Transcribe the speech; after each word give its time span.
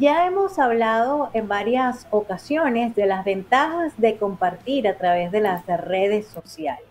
Ya 0.00 0.26
hemos 0.26 0.58
hablado 0.58 1.30
en 1.34 1.46
varias 1.46 2.08
ocasiones 2.10 2.96
de 2.96 3.06
las 3.06 3.24
ventajas 3.24 3.92
de 3.96 4.16
compartir 4.16 4.88
a 4.88 4.96
través 4.96 5.30
de 5.30 5.40
las 5.40 5.64
redes 5.66 6.26
sociales. 6.26 6.88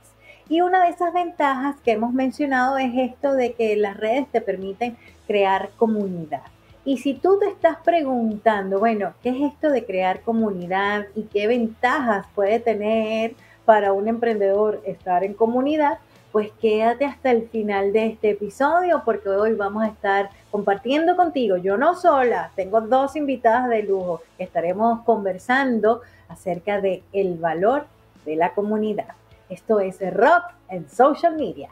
Y 0.47 0.61
una 0.61 0.85
de 0.85 0.91
esas 0.91 1.11
ventajas 1.11 1.75
que 1.83 1.91
hemos 1.91 2.13
mencionado 2.13 2.77
es 2.77 2.93
esto 2.95 3.33
de 3.33 3.55
que 3.55 3.75
las 3.75 3.97
redes 3.97 4.29
te 4.31 4.39
permiten 4.39 4.95
crear 5.27 5.71
comunidad. 5.75 6.43
Y 6.85 6.99
si 6.99 7.13
tú 7.13 7.39
te 7.39 7.49
estás 7.49 7.75
preguntando, 7.83 8.79
bueno, 8.79 9.13
¿qué 9.21 9.29
es 9.31 9.51
esto 9.53 9.69
de 9.69 9.85
crear 9.85 10.21
comunidad 10.21 11.07
y 11.13 11.23
qué 11.23 11.47
ventajas 11.47 12.25
puede 12.33 12.61
tener 12.61 13.35
para 13.65 13.91
un 13.91 14.07
emprendedor 14.07 14.81
estar 14.85 15.25
en 15.25 15.33
comunidad? 15.33 15.97
Pues 16.33 16.49
quédate 16.59 17.05
hasta 17.05 17.29
el 17.29 17.47
final 17.47 17.93
de 17.93 18.07
este 18.07 18.31
episodio 18.31 19.03
porque 19.05 19.29
hoy 19.29 19.53
vamos 19.53 19.83
a 19.83 19.87
estar 19.87 20.31
compartiendo 20.49 21.15
contigo, 21.15 21.57
yo 21.57 21.77
no 21.77 21.95
sola, 21.95 22.51
tengo 22.55 22.81
dos 22.81 23.15
invitadas 23.15 23.69
de 23.69 23.83
lujo, 23.83 24.23
estaremos 24.39 25.01
conversando 25.03 26.01
acerca 26.27 26.81
de 26.81 27.03
el 27.13 27.35
valor 27.35 27.85
de 28.25 28.35
la 28.35 28.55
comunidad. 28.55 29.09
Esto 29.47 29.79
es 29.79 29.99
Rock 30.11 30.45
en 30.69 30.89
Social 30.89 31.35
Media. 31.37 31.69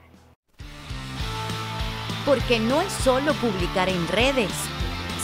Porque 2.23 2.59
no 2.59 2.81
es 2.81 2.93
solo 2.93 3.33
publicar 3.33 3.89
en 3.89 4.07
redes, 4.09 4.51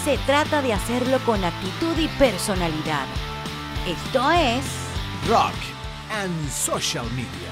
se 0.03 0.17
trata 0.25 0.63
de 0.63 0.73
hacerlo 0.73 1.19
con 1.27 1.43
actitud 1.43 1.95
y 1.95 2.07
personalidad. 2.17 3.05
Esto 3.87 4.31
es 4.31 4.65
Rock 5.29 5.53
and 6.11 6.49
Social 6.49 7.05
Media. 7.15 7.46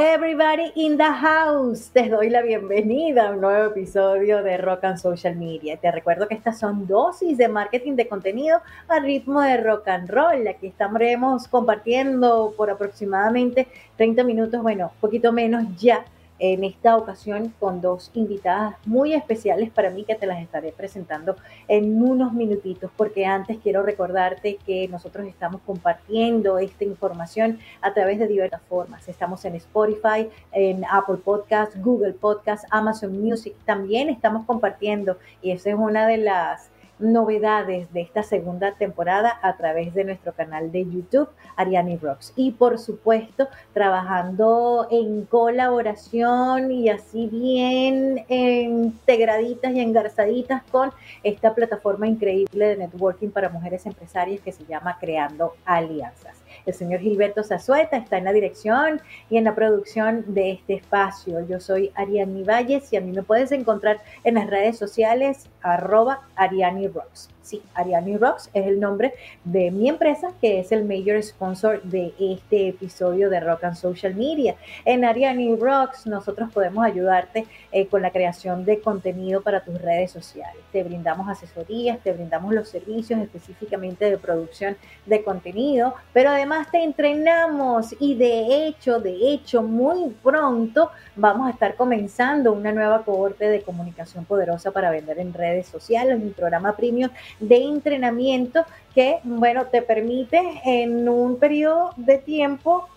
Everybody 0.00 0.70
in 0.76 0.96
the 0.96 1.10
house, 1.10 1.90
te 1.92 2.08
doy 2.08 2.30
la 2.30 2.40
bienvenida 2.40 3.26
a 3.26 3.30
un 3.32 3.40
nuevo 3.40 3.72
episodio 3.72 4.44
de 4.44 4.56
Rock 4.56 4.84
and 4.84 4.96
Social 4.96 5.34
Media. 5.34 5.76
Te 5.76 5.90
recuerdo 5.90 6.28
que 6.28 6.36
estas 6.36 6.60
son 6.60 6.86
dosis 6.86 7.36
de 7.36 7.48
marketing 7.48 7.96
de 7.96 8.06
contenido 8.06 8.60
a 8.86 9.00
ritmo 9.00 9.40
de 9.40 9.56
rock 9.56 9.88
and 9.88 10.08
roll. 10.08 10.46
Aquí 10.46 10.68
estaremos 10.68 11.48
compartiendo 11.48 12.54
por 12.56 12.70
aproximadamente 12.70 13.66
30 13.96 14.22
minutos, 14.22 14.62
bueno, 14.62 14.92
poquito 15.00 15.32
menos 15.32 15.64
ya 15.76 16.04
en 16.38 16.64
esta 16.64 16.96
ocasión 16.96 17.54
con 17.58 17.80
dos 17.80 18.10
invitadas 18.14 18.76
muy 18.86 19.14
especiales 19.14 19.70
para 19.70 19.90
mí 19.90 20.04
que 20.04 20.14
te 20.14 20.26
las 20.26 20.40
estaré 20.40 20.72
presentando 20.72 21.36
en 21.66 22.02
unos 22.02 22.32
minutitos, 22.32 22.90
porque 22.96 23.26
antes 23.26 23.58
quiero 23.62 23.82
recordarte 23.82 24.58
que 24.66 24.88
nosotros 24.88 25.26
estamos 25.26 25.60
compartiendo 25.66 26.58
esta 26.58 26.84
información 26.84 27.58
a 27.80 27.92
través 27.92 28.18
de 28.18 28.28
diversas 28.28 28.62
formas. 28.68 29.08
Estamos 29.08 29.44
en 29.44 29.56
Spotify, 29.56 30.28
en 30.52 30.84
Apple 30.84 31.18
Podcast, 31.24 31.76
Google 31.76 32.12
Podcast, 32.12 32.64
Amazon 32.70 33.20
Music, 33.20 33.54
también 33.64 34.08
estamos 34.08 34.46
compartiendo 34.46 35.18
y 35.42 35.50
esa 35.50 35.70
es 35.70 35.76
una 35.76 36.06
de 36.06 36.18
las 36.18 36.70
novedades 36.98 37.92
de 37.92 38.00
esta 38.00 38.22
segunda 38.22 38.74
temporada 38.74 39.38
a 39.42 39.56
través 39.56 39.94
de 39.94 40.04
nuestro 40.04 40.32
canal 40.32 40.72
de 40.72 40.84
YouTube, 40.84 41.28
Ariani 41.56 41.96
Rocks. 41.96 42.32
Y 42.36 42.52
por 42.52 42.78
supuesto, 42.78 43.48
trabajando 43.72 44.88
en 44.90 45.24
colaboración 45.26 46.70
y 46.70 46.88
así 46.88 47.26
bien 47.26 48.24
integraditas 48.28 49.72
y 49.72 49.80
engarzaditas 49.80 50.62
con 50.70 50.92
esta 51.22 51.54
plataforma 51.54 52.06
increíble 52.06 52.68
de 52.68 52.76
networking 52.76 53.30
para 53.30 53.48
mujeres 53.48 53.86
empresarias 53.86 54.40
que 54.40 54.52
se 54.52 54.64
llama 54.64 54.98
Creando 55.00 55.54
Alianzas. 55.64 56.38
El 56.66 56.74
señor 56.74 57.00
Gilberto 57.00 57.42
Zazueta 57.42 57.96
está 57.96 58.18
en 58.18 58.24
la 58.24 58.32
dirección 58.32 59.00
y 59.30 59.36
en 59.36 59.44
la 59.44 59.54
producción 59.54 60.24
de 60.34 60.52
este 60.52 60.74
espacio. 60.74 61.46
Yo 61.46 61.60
soy 61.60 61.92
Ariani 61.94 62.42
Valles 62.42 62.92
y 62.92 62.96
a 62.96 63.00
mí 63.00 63.12
me 63.12 63.22
puedes 63.22 63.52
encontrar 63.52 64.00
en 64.24 64.34
las 64.34 64.48
redes 64.48 64.76
sociales 64.76 65.48
arroba 65.62 66.22
Ariani 66.36 66.88
Rocks. 66.88 67.30
Sí, 67.48 67.62
Ariani 67.72 68.18
Rocks 68.18 68.50
es 68.52 68.66
el 68.66 68.78
nombre 68.78 69.14
de 69.42 69.70
mi 69.70 69.88
empresa, 69.88 70.32
que 70.38 70.60
es 70.60 70.70
el 70.70 70.84
major 70.84 71.22
sponsor 71.22 71.82
de 71.82 72.12
este 72.20 72.68
episodio 72.68 73.30
de 73.30 73.40
Rock 73.40 73.64
and 73.64 73.74
Social 73.74 74.14
Media. 74.14 74.54
En 74.84 75.02
Ariani 75.02 75.56
Rocks 75.56 76.06
nosotros 76.06 76.52
podemos 76.52 76.84
ayudarte 76.84 77.46
eh, 77.72 77.86
con 77.86 78.02
la 78.02 78.10
creación 78.10 78.66
de 78.66 78.80
contenido 78.80 79.40
para 79.40 79.64
tus 79.64 79.80
redes 79.80 80.10
sociales. 80.10 80.62
Te 80.72 80.84
brindamos 80.84 81.26
asesorías, 81.26 81.98
te 82.00 82.12
brindamos 82.12 82.52
los 82.52 82.68
servicios 82.68 83.18
específicamente 83.18 84.10
de 84.10 84.18
producción 84.18 84.76
de 85.06 85.24
contenido, 85.24 85.94
pero 86.12 86.28
además 86.28 86.70
te 86.70 86.84
entrenamos 86.84 87.94
y 87.98 88.14
de 88.14 88.66
hecho, 88.66 89.00
de 89.00 89.32
hecho, 89.32 89.62
muy 89.62 90.14
pronto 90.22 90.90
vamos 91.16 91.46
a 91.48 91.50
estar 91.52 91.76
comenzando 91.76 92.52
una 92.52 92.72
nueva 92.72 93.04
cohorte 93.04 93.48
de 93.48 93.62
comunicación 93.62 94.26
poderosa 94.26 94.70
para 94.70 94.90
vender 94.90 95.18
en 95.18 95.32
redes 95.32 95.57
sociales, 95.66 96.20
un 96.20 96.32
programa 96.32 96.76
premium 96.76 97.10
de 97.40 97.56
entrenamiento 97.56 98.64
que, 98.94 99.18
bueno, 99.24 99.66
te 99.66 99.82
permite 99.82 100.40
en 100.64 101.08
un 101.08 101.38
periodo 101.38 101.90
de 101.96 102.18
tiempo 102.18 102.88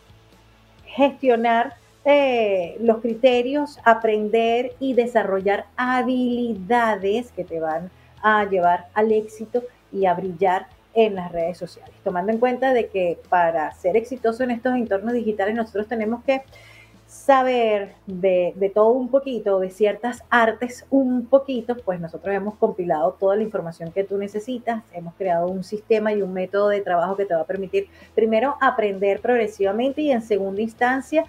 gestionar 0.86 1.76
eh, 2.04 2.78
los 2.80 3.00
criterios, 3.00 3.80
aprender 3.84 4.74
y 4.80 4.94
desarrollar 4.94 5.66
habilidades 5.76 7.32
que 7.32 7.44
te 7.44 7.60
van 7.60 7.92
a 8.24 8.46
llevar 8.46 8.88
al 8.94 9.12
éxito 9.12 9.64
y 9.92 10.06
a 10.06 10.14
brillar 10.14 10.68
en 10.94 11.16
las 11.16 11.32
redes 11.32 11.58
sociales. 11.58 11.94
Tomando 12.04 12.32
en 12.32 12.40
cuenta 12.40 12.74
de 12.74 12.88
que 12.88 13.20
para 13.30 13.72
ser 13.74 13.96
exitoso 13.98 14.44
en 14.44 14.52
estos 14.52 14.76
entornos 14.76 15.14
digitales 15.14 15.56
nosotros 15.56 15.88
tenemos 15.88 16.24
que 16.24 16.42
saber 17.12 17.92
de, 18.08 18.72
todo 18.74 18.92
un 18.92 19.10
poquito, 19.10 19.60
de 19.60 19.70
ciertas 19.70 20.24
artes 20.30 20.86
un 20.90 21.26
poquito, 21.26 21.76
pues 21.76 22.00
nosotros 22.00 22.34
hemos 22.34 22.56
compilado 22.56 23.18
toda 23.20 23.36
la 23.36 23.44
información 23.44 23.92
que 23.92 24.06
tú 24.06 24.18
necesitas, 24.18 24.82
hemos 24.94 25.14
creado 25.16 25.50
un 25.50 25.66
sistema 25.66 26.14
y 26.14 26.22
un 26.22 26.32
método 26.32 26.70
de 26.70 26.80
trabajo 26.80 27.18
que 27.18 27.26
te 27.26 27.36
va 27.36 27.42
a 27.42 27.46
permitir 27.46 27.90
primero 28.16 28.56
aprender 28.62 29.20
progresivamente 29.20 30.02
y 30.02 30.12
en 30.12 30.22
segunda 30.22 30.62
instancia 30.62 31.26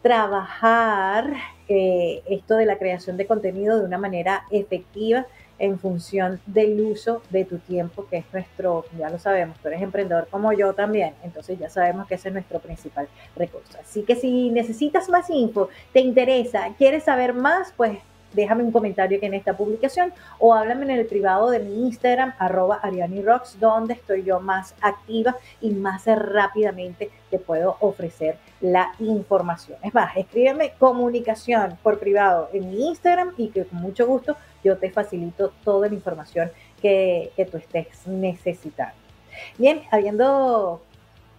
trabajar 0.00 1.34
eh, 1.68 2.22
esto 2.30 2.54
de 2.54 2.66
la 2.66 2.78
creación 2.78 3.16
de 3.16 3.26
contenido 3.26 3.80
de 3.80 3.84
una 3.84 3.98
manera 3.98 4.44
efectiva 4.52 5.26
en 5.58 5.78
función 5.78 6.40
del 6.46 6.80
uso 6.80 7.22
de 7.30 7.44
tu 7.44 7.58
tiempo, 7.58 8.06
que 8.08 8.18
es 8.18 8.24
nuestro, 8.32 8.84
ya 8.98 9.10
lo 9.10 9.18
sabemos, 9.18 9.58
tú 9.58 9.68
eres 9.68 9.82
emprendedor 9.82 10.28
como 10.30 10.52
yo 10.52 10.72
también, 10.74 11.14
entonces 11.22 11.58
ya 11.58 11.68
sabemos 11.68 12.06
que 12.06 12.16
ese 12.16 12.28
es 12.28 12.34
nuestro 12.34 12.58
principal 12.58 13.08
recurso. 13.34 13.78
Así 13.80 14.02
que 14.02 14.16
si 14.16 14.50
necesitas 14.50 15.08
más 15.08 15.30
info, 15.30 15.68
te 15.92 16.00
interesa, 16.00 16.68
quieres 16.76 17.04
saber 17.04 17.34
más, 17.34 17.72
pues 17.76 17.98
déjame 18.36 18.62
un 18.62 18.70
comentario 18.70 19.16
aquí 19.16 19.26
en 19.26 19.34
esta 19.34 19.56
publicación 19.56 20.12
o 20.38 20.54
háblame 20.54 20.84
en 20.84 20.90
el 20.90 21.06
privado 21.06 21.50
de 21.50 21.58
mi 21.58 21.86
Instagram, 21.86 22.34
arroba 22.38 22.80
Rocks, 23.24 23.58
donde 23.58 23.94
estoy 23.94 24.22
yo 24.22 24.40
más 24.40 24.74
activa 24.80 25.36
y 25.60 25.70
más 25.70 26.04
rápidamente 26.06 27.10
te 27.30 27.38
puedo 27.38 27.76
ofrecer 27.80 28.38
la 28.60 28.92
información. 28.98 29.78
Es 29.82 29.94
más, 29.94 30.16
escríbeme 30.16 30.72
comunicación 30.78 31.78
por 31.82 31.98
privado 31.98 32.48
en 32.52 32.70
mi 32.70 32.88
Instagram 32.88 33.32
y 33.36 33.48
que 33.48 33.64
con 33.64 33.80
mucho 33.80 34.06
gusto 34.06 34.36
yo 34.66 34.76
te 34.78 34.90
facilito 34.90 35.52
toda 35.64 35.88
la 35.88 35.94
información 35.94 36.50
que, 36.82 37.32
tú 37.50 37.56
estés 37.56 38.06
necesitando. 38.06 38.96
Bien, 39.58 39.82
habiendo 39.90 40.82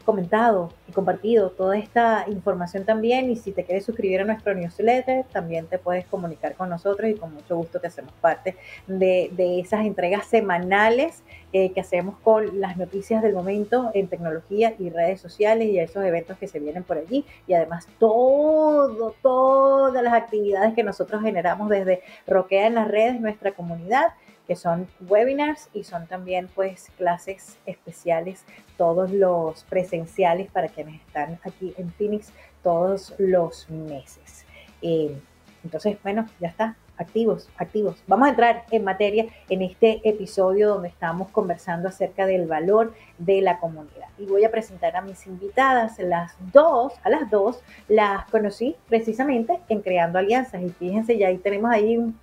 comentado 0.07 0.71
y 0.87 0.93
compartido 0.93 1.49
toda 1.49 1.77
esta 1.77 2.23
información 2.29 2.85
también. 2.85 3.29
Y 3.29 3.35
si 3.35 3.51
te 3.51 3.65
quieres 3.65 3.83
suscribir 3.83 4.21
a 4.21 4.23
nuestro 4.23 4.53
newsletter 4.55 5.25
también 5.33 5.67
te 5.67 5.77
puedes 5.77 6.05
comunicar 6.05 6.55
con 6.55 6.69
nosotros 6.69 7.11
y 7.11 7.15
con 7.15 7.33
mucho 7.33 7.57
gusto 7.57 7.81
te 7.81 7.87
hacemos 7.87 8.13
parte 8.21 8.55
de, 8.87 9.29
de 9.33 9.59
esas 9.59 9.85
entregas 9.85 10.25
semanales 10.25 11.23
eh, 11.51 11.73
que 11.73 11.81
hacemos 11.81 12.17
con 12.19 12.61
las 12.61 12.77
noticias 12.77 13.21
del 13.21 13.33
momento 13.33 13.91
en 13.93 14.07
tecnología 14.07 14.75
y 14.79 14.89
redes 14.89 15.19
sociales 15.19 15.67
y 15.67 15.77
esos 15.77 16.05
eventos 16.05 16.37
que 16.37 16.47
se 16.47 16.59
vienen 16.59 16.83
por 16.83 16.97
allí. 16.97 17.25
Y 17.45 17.53
además 17.53 17.89
todo, 17.99 19.13
todas 19.21 20.01
las 20.01 20.13
actividades 20.13 20.73
que 20.73 20.83
nosotros 20.83 21.21
generamos 21.21 21.67
desde 21.67 22.01
Roquea 22.27 22.67
en 22.67 22.75
las 22.75 22.87
redes, 22.87 23.19
nuestra 23.19 23.51
comunidad 23.51 24.07
que 24.47 24.55
son 24.55 24.87
webinars 25.01 25.69
y 25.73 25.83
son 25.83 26.07
también 26.07 26.49
pues 26.55 26.89
clases 26.97 27.57
especiales, 27.65 28.45
todos 28.77 29.11
los 29.11 29.63
presenciales 29.65 30.49
para 30.49 30.69
quienes 30.69 31.01
están 31.01 31.39
aquí 31.43 31.73
en 31.77 31.91
Phoenix 31.91 32.31
todos 32.63 33.13
los 33.17 33.69
meses. 33.69 34.45
Eh, 34.81 35.19
entonces, 35.63 35.97
bueno, 36.01 36.27
ya 36.39 36.47
está 36.47 36.75
activos, 36.97 37.49
activos. 37.57 38.03
Vamos 38.07 38.27
a 38.27 38.31
entrar 38.31 38.65
en 38.71 38.83
materia 38.83 39.25
en 39.49 39.61
este 39.61 40.01
episodio 40.03 40.69
donde 40.69 40.89
estamos 40.89 41.29
conversando 41.29 41.87
acerca 41.87 42.25
del 42.25 42.47
valor 42.47 42.93
de 43.17 43.41
la 43.41 43.59
comunidad. 43.59 44.07
Y 44.17 44.25
voy 44.25 44.43
a 44.45 44.51
presentar 44.51 44.95
a 44.95 45.01
mis 45.01 45.25
invitadas, 45.27 45.99
las 45.99 46.35
dos, 46.51 46.93
a 47.03 47.09
las 47.09 47.29
dos, 47.29 47.61
las 47.87 48.25
conocí 48.29 48.75
precisamente 48.89 49.59
en 49.69 49.81
Creando 49.81 50.19
Alianzas. 50.19 50.61
Y 50.61 50.69
fíjense, 50.69 51.17
ya 51.17 51.27
ahí 51.27 51.37
tenemos 51.37 51.71
ahí 51.71 51.97
un, 51.97 52.19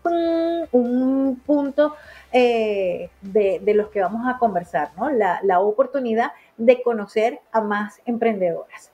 un 0.72 1.40
punto 1.46 1.94
eh, 2.32 3.10
de, 3.22 3.60
los 3.74 3.88
que 3.88 4.00
vamos 4.00 4.26
a 4.26 4.38
conversar, 4.38 4.90
¿no? 4.96 5.10
La, 5.10 5.40
la 5.42 5.60
oportunidad 5.60 6.32
de 6.56 6.82
conocer 6.82 7.40
a 7.52 7.60
más 7.60 8.00
emprendedoras 8.06 8.90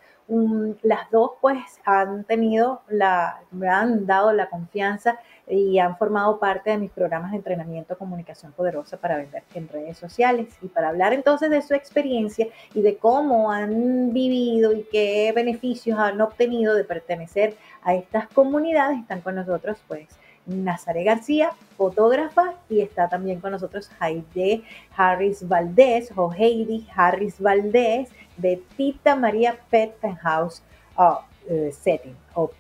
las 0.83 1.11
dos 1.11 1.33
pues 1.41 1.59
han 1.85 2.25
tenido 2.25 2.83
la, 2.89 3.41
me 3.51 3.69
han 3.69 4.07
dado 4.07 4.33
la 4.33 4.49
confianza 4.49 5.19
y 5.49 5.79
han 5.81 5.97
formado 5.97 6.39
parte 6.39 6.71
de 6.71 6.79
mis 6.79 6.93
programas 6.93 7.33
de 7.33 7.39
entrenamiento 7.39 7.99
Comunicación 7.99 8.53
Poderosa 8.53 8.97
para 8.97 9.17
vender 9.17 9.43
en 9.55 9.69
redes 9.69 9.99
sociales. 9.99 10.57
Y 10.63 10.69
para 10.69 10.91
hablar 10.91 11.13
entonces 11.13 11.51
de 11.51 11.61
su 11.63 11.75
experiencia 11.75 12.47
y 12.75 12.83
de 12.83 12.97
cómo 12.97 13.51
han 13.51 14.13
vivido 14.13 14.73
y 14.73 14.87
qué 14.93 15.33
beneficios 15.35 15.99
han 15.99 16.21
obtenido 16.21 16.75
de 16.75 16.85
pertenecer 16.85 17.57
a 17.83 17.95
estas 17.95 18.29
comunidades, 18.29 19.01
están 19.01 19.23
con 19.23 19.35
nosotros 19.35 19.79
pues 19.89 20.07
Nazaré 20.47 21.05
García, 21.05 21.51
fotógrafa, 21.77 22.55
y 22.69 22.81
está 22.81 23.09
también 23.09 23.41
con 23.41 23.53
nosotros 23.53 23.91
Heide 24.01 24.63
Harris 24.97 25.47
Valdés 25.47 26.13
o 26.17 26.33
Heidi 26.33 26.87
Harris 26.95 27.41
Valdés 27.41 28.11
de 28.41 28.63
Tita 28.77 29.17
María 29.17 29.57
Pet 29.71 29.95
House 30.23 30.63
uh, 30.97 31.19
uh, 31.53 31.73
Setting 31.73 32.17
o, 32.35 32.51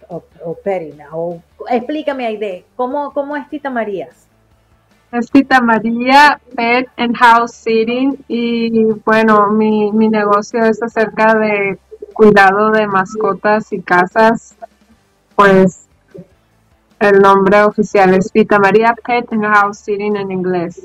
Perina. 0.62 1.08
O, 1.12 1.40
explícame 1.68 2.26
Heide, 2.26 2.64
¿cómo, 2.76 3.12
¿cómo 3.12 3.36
es 3.36 3.48
Tita 3.48 3.70
María? 3.70 4.08
Es 5.12 5.30
Tita 5.30 5.60
María 5.60 6.40
Pet 6.54 6.88
and 6.96 7.16
House 7.16 7.52
Sitting 7.52 8.24
y 8.28 8.84
bueno, 9.04 9.50
mi, 9.50 9.90
mi 9.92 10.08
negocio 10.08 10.64
es 10.64 10.82
acerca 10.82 11.34
de 11.34 11.78
cuidado 12.12 12.70
de 12.70 12.86
mascotas 12.86 13.72
y 13.72 13.80
casas, 13.80 14.54
pues 15.34 15.88
el 17.00 17.18
nombre 17.20 17.62
oficial 17.62 18.14
es 18.14 18.30
Vita 18.30 18.58
María 18.58 18.94
Pet 19.04 19.32
and 19.32 19.46
House 19.46 19.78
Sitting 19.78 20.16
en 20.16 20.30
inglés. 20.30 20.80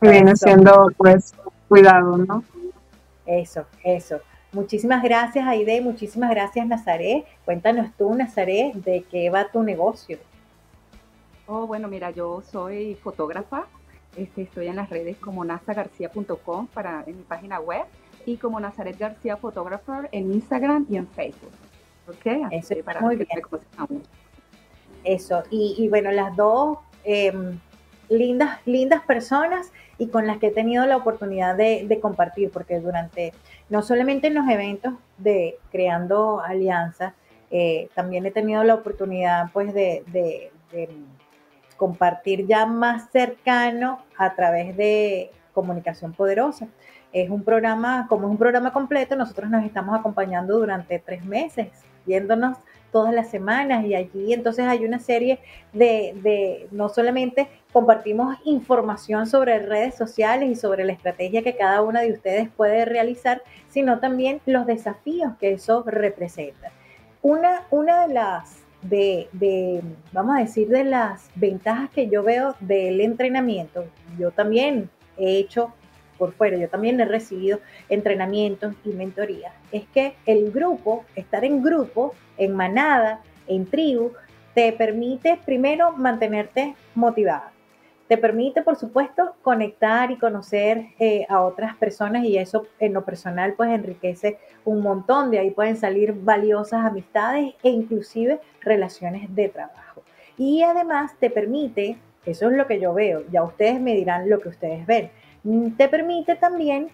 Que 0.00 0.08
viene 0.08 0.36
siendo, 0.36 0.88
pues, 0.96 1.34
cuidado, 1.68 2.16
¿no? 2.18 2.44
Eso, 3.26 3.66
eso. 3.84 4.20
Muchísimas 4.52 5.02
gracias, 5.02 5.46
Aide. 5.46 5.80
Muchísimas 5.80 6.30
gracias, 6.30 6.66
Nazaré. 6.66 7.24
Cuéntanos 7.44 7.90
tú, 7.96 8.14
Nazaré, 8.14 8.72
de 8.74 9.04
qué 9.10 9.30
va 9.30 9.50
tu 9.50 9.62
negocio. 9.62 10.18
Oh, 11.46 11.66
bueno, 11.66 11.88
mira, 11.88 12.10
yo 12.10 12.42
soy 12.42 12.94
fotógrafa. 12.96 13.66
Este, 14.16 14.42
estoy 14.42 14.66
en 14.66 14.76
las 14.76 14.90
redes 14.90 15.16
como 15.16 15.44
nazagarcía.com 15.44 16.66
para 16.66 17.02
en 17.06 17.16
mi 17.16 17.22
página 17.22 17.60
web 17.60 17.84
y 18.26 18.36
como 18.36 18.60
Nazaret 18.60 18.98
García 18.98 19.36
Photographer 19.36 20.08
en 20.12 20.32
Instagram 20.32 20.86
y 20.90 20.96
en 20.96 21.08
Facebook. 21.08 21.52
¿Ok? 22.08 22.50
Eso 22.50 22.74
para 22.84 23.00
muy 23.00 23.16
bien. 23.16 23.28
Eso, 25.04 25.42
y, 25.50 25.88
bueno, 25.88 26.12
las 26.12 26.36
dos 26.36 26.78
em, 27.04 27.58
lindas, 28.08 28.58
lindas 28.66 29.02
personas 29.02 29.72
y 29.98 30.08
con 30.08 30.26
las 30.26 30.38
que 30.38 30.48
he 30.48 30.50
tenido 30.50 30.84
la 30.86 30.96
oportunidad 30.96 31.56
de, 31.56 31.98
compartir, 32.00 32.50
porque 32.50 32.80
durante, 32.80 33.32
no 33.68 33.82
solamente 33.82 34.28
en 34.28 34.34
los 34.34 34.48
eventos 34.48 34.94
de 35.18 35.58
Creando 35.70 36.40
Alianzas, 36.40 37.14
eh, 37.50 37.88
también 37.94 38.26
he 38.26 38.30
tenido 38.30 38.64
la 38.64 38.74
oportunidad 38.74 39.50
pues 39.52 39.74
de, 39.74 40.02
de, 40.12 40.50
compartir 41.76 42.46
ya 42.46 42.64
más 42.64 43.10
cercano 43.10 44.04
a 44.16 44.34
través 44.34 44.76
de 44.76 45.30
Comunicación 45.52 46.12
Poderosa. 46.12 46.68
Es 47.12 47.28
un 47.28 47.42
programa, 47.44 48.06
como 48.08 48.26
es 48.26 48.30
un 48.30 48.38
programa 48.38 48.72
completo, 48.72 49.16
nosotros 49.16 49.50
nos 49.50 49.64
estamos 49.64 49.98
acompañando 49.98 50.58
durante 50.58 50.98
tres 50.98 51.24
meses, 51.24 51.68
viéndonos 52.06 52.56
todas 52.92 53.12
las 53.12 53.30
semanas 53.30 53.84
y 53.84 53.94
allí 53.94 54.32
entonces 54.32 54.66
hay 54.66 54.84
una 54.84 54.98
serie 54.98 55.40
de, 55.72 56.68
no 56.70 56.88
solamente 56.88 57.48
compartimos 57.72 58.36
información 58.44 59.26
sobre 59.26 59.58
redes 59.58 59.96
sociales 59.96 60.50
y 60.50 60.54
sobre 60.54 60.84
la 60.84 60.92
estrategia 60.92 61.42
que 61.42 61.56
cada 61.56 61.80
una 61.82 62.02
de 62.02 62.12
ustedes 62.12 62.48
puede 62.50 62.84
realizar, 62.84 63.42
sino 63.68 63.98
también 63.98 64.40
los 64.46 64.66
desafíos 64.66 65.32
que 65.40 65.52
eso 65.52 65.82
representa. 65.86 66.70
Una, 67.22 67.66
una 67.70 68.06
de 68.06 68.14
las, 68.14 68.58
de, 68.82 69.28
de, 69.32 69.82
vamos 70.12 70.36
a 70.36 70.40
decir, 70.40 70.68
de 70.68 70.84
las 70.84 71.30
ventajas 71.34 71.88
que 71.90 72.08
yo 72.08 72.22
veo 72.22 72.54
del 72.60 73.00
entrenamiento, 73.00 73.86
yo 74.18 74.30
también 74.32 74.90
he 75.16 75.38
hecho 75.38 75.72
por 76.18 76.32
fuera, 76.32 76.56
yo 76.56 76.68
también 76.68 77.00
he 77.00 77.04
recibido 77.04 77.60
entrenamientos 77.88 78.74
y 78.84 78.90
mentorías, 78.90 79.52
es 79.70 79.84
que 79.94 80.14
el 80.26 80.50
grupo, 80.52 81.04
estar 81.16 81.44
en 81.44 81.62
grupo, 81.62 82.14
en 82.36 82.54
manada, 82.54 83.20
en 83.46 83.66
tribu, 83.66 84.12
te 84.54 84.72
permite 84.72 85.38
primero 85.44 85.92
mantenerte 85.92 86.74
motivada. 86.94 87.52
Te 88.08 88.18
permite, 88.18 88.62
por 88.62 88.76
supuesto, 88.76 89.36
conectar 89.40 90.10
y 90.10 90.18
conocer 90.18 90.88
eh, 90.98 91.24
a 91.30 91.40
otras 91.40 91.76
personas 91.76 92.24
y 92.24 92.36
eso 92.36 92.66
en 92.78 92.92
lo 92.92 93.04
personal 93.04 93.54
pues 93.54 93.70
enriquece 93.70 94.38
un 94.66 94.82
montón. 94.82 95.30
De 95.30 95.38
ahí 95.38 95.50
pueden 95.50 95.76
salir 95.76 96.12
valiosas 96.12 96.84
amistades 96.84 97.54
e 97.62 97.70
inclusive 97.70 98.40
relaciones 98.60 99.34
de 99.34 99.48
trabajo. 99.48 100.02
Y 100.36 100.62
además 100.62 101.14
te 101.18 101.30
permite, 101.30 101.96
eso 102.26 102.50
es 102.50 102.56
lo 102.56 102.66
que 102.66 102.80
yo 102.80 102.92
veo, 102.92 103.22
ya 103.30 103.42
ustedes 103.44 103.80
me 103.80 103.94
dirán 103.94 104.28
lo 104.28 104.40
que 104.40 104.50
ustedes 104.50 104.86
ven, 104.86 105.10
te 105.76 105.88
permite 105.88 106.36
también 106.36 106.90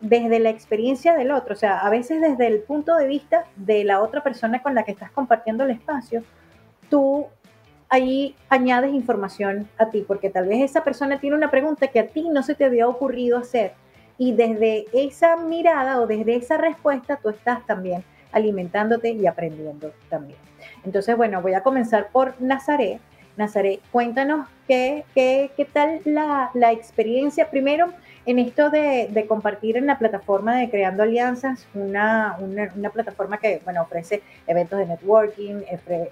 desde 0.00 0.38
la 0.38 0.50
experiencia 0.50 1.14
del 1.14 1.30
otro, 1.30 1.54
o 1.54 1.56
sea, 1.56 1.78
a 1.78 1.90
veces 1.90 2.20
desde 2.20 2.46
el 2.46 2.60
punto 2.60 2.96
de 2.96 3.06
vista 3.06 3.46
de 3.56 3.84
la 3.84 4.02
otra 4.02 4.22
persona 4.22 4.62
con 4.62 4.74
la 4.74 4.82
que 4.82 4.92
estás 4.92 5.10
compartiendo 5.10 5.64
el 5.64 5.70
espacio, 5.70 6.22
tú 6.90 7.26
ahí 7.88 8.34
añades 8.48 8.92
información 8.92 9.68
a 9.78 9.90
ti, 9.90 10.04
porque 10.06 10.28
tal 10.28 10.48
vez 10.48 10.60
esa 10.60 10.84
persona 10.84 11.18
tiene 11.18 11.36
una 11.36 11.50
pregunta 11.50 11.86
que 11.88 12.00
a 12.00 12.08
ti 12.08 12.28
no 12.28 12.42
se 12.42 12.54
te 12.54 12.64
había 12.64 12.88
ocurrido 12.88 13.38
hacer 13.38 13.72
y 14.18 14.32
desde 14.32 14.86
esa 14.92 15.36
mirada 15.36 16.00
o 16.00 16.06
desde 16.06 16.36
esa 16.36 16.56
respuesta 16.56 17.18
tú 17.22 17.28
estás 17.28 17.64
también 17.66 18.04
alimentándote 18.32 19.10
y 19.10 19.26
aprendiendo 19.26 19.92
también. 20.08 20.38
Entonces, 20.84 21.16
bueno, 21.16 21.40
voy 21.42 21.54
a 21.54 21.62
comenzar 21.62 22.08
por 22.10 22.40
Nazaret. 22.40 23.00
Nazaret, 23.36 23.80
cuéntanos 23.92 24.48
qué, 24.66 25.04
qué, 25.14 25.50
qué 25.56 25.64
tal 25.64 26.00
la, 26.04 26.50
la, 26.54 26.72
experiencia, 26.72 27.50
primero 27.50 27.92
en 28.24 28.38
esto 28.38 28.70
de, 28.70 29.08
de, 29.10 29.26
compartir 29.26 29.76
en 29.76 29.86
la 29.86 29.98
plataforma 29.98 30.56
de 30.56 30.68
Creando 30.68 31.02
Alianzas, 31.02 31.66
una, 31.74 32.36
una, 32.40 32.72
una 32.74 32.90
plataforma 32.90 33.38
que 33.38 33.60
bueno, 33.64 33.82
ofrece 33.82 34.22
eventos 34.46 34.78
de 34.78 34.86
networking, 34.86 35.62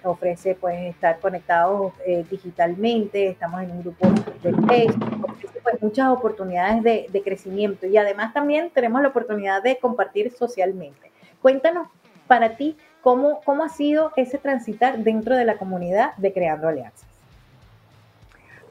ofrece 0.05 0.55
pues, 0.55 0.81
estar 0.83 1.19
conectados 1.19 1.93
eh, 2.07 2.25
digitalmente, 2.31 3.29
estamos 3.29 3.63
en 3.63 3.73
un 3.73 3.83
grupo 3.83 4.07
de 4.43 4.53
Facebook, 4.69 5.25
ofrece 5.31 5.61
pues, 5.61 5.83
muchas 5.83 6.09
oportunidades 6.09 6.83
de, 6.83 7.07
de 7.11 7.23
crecimiento 7.23 7.87
y 7.87 7.97
además 7.97 8.33
también 8.33 8.71
tenemos 8.71 9.03
la 9.03 9.09
oportunidad 9.09 9.63
de 9.63 9.79
compartir 9.79 10.31
socialmente. 10.31 11.11
Cuéntanos 11.43 11.89
para 12.27 12.57
ti 12.57 12.77
cómo, 13.01 13.41
cómo 13.45 13.65
ha 13.65 13.69
sido 13.69 14.13
ese 14.17 14.39
transitar 14.39 14.99
dentro 14.99 15.37
de 15.37 15.45
la 15.45 15.57
comunidad 15.59 16.15
de 16.17 16.33
Creando 16.33 16.69
Alianzas. 16.69 17.14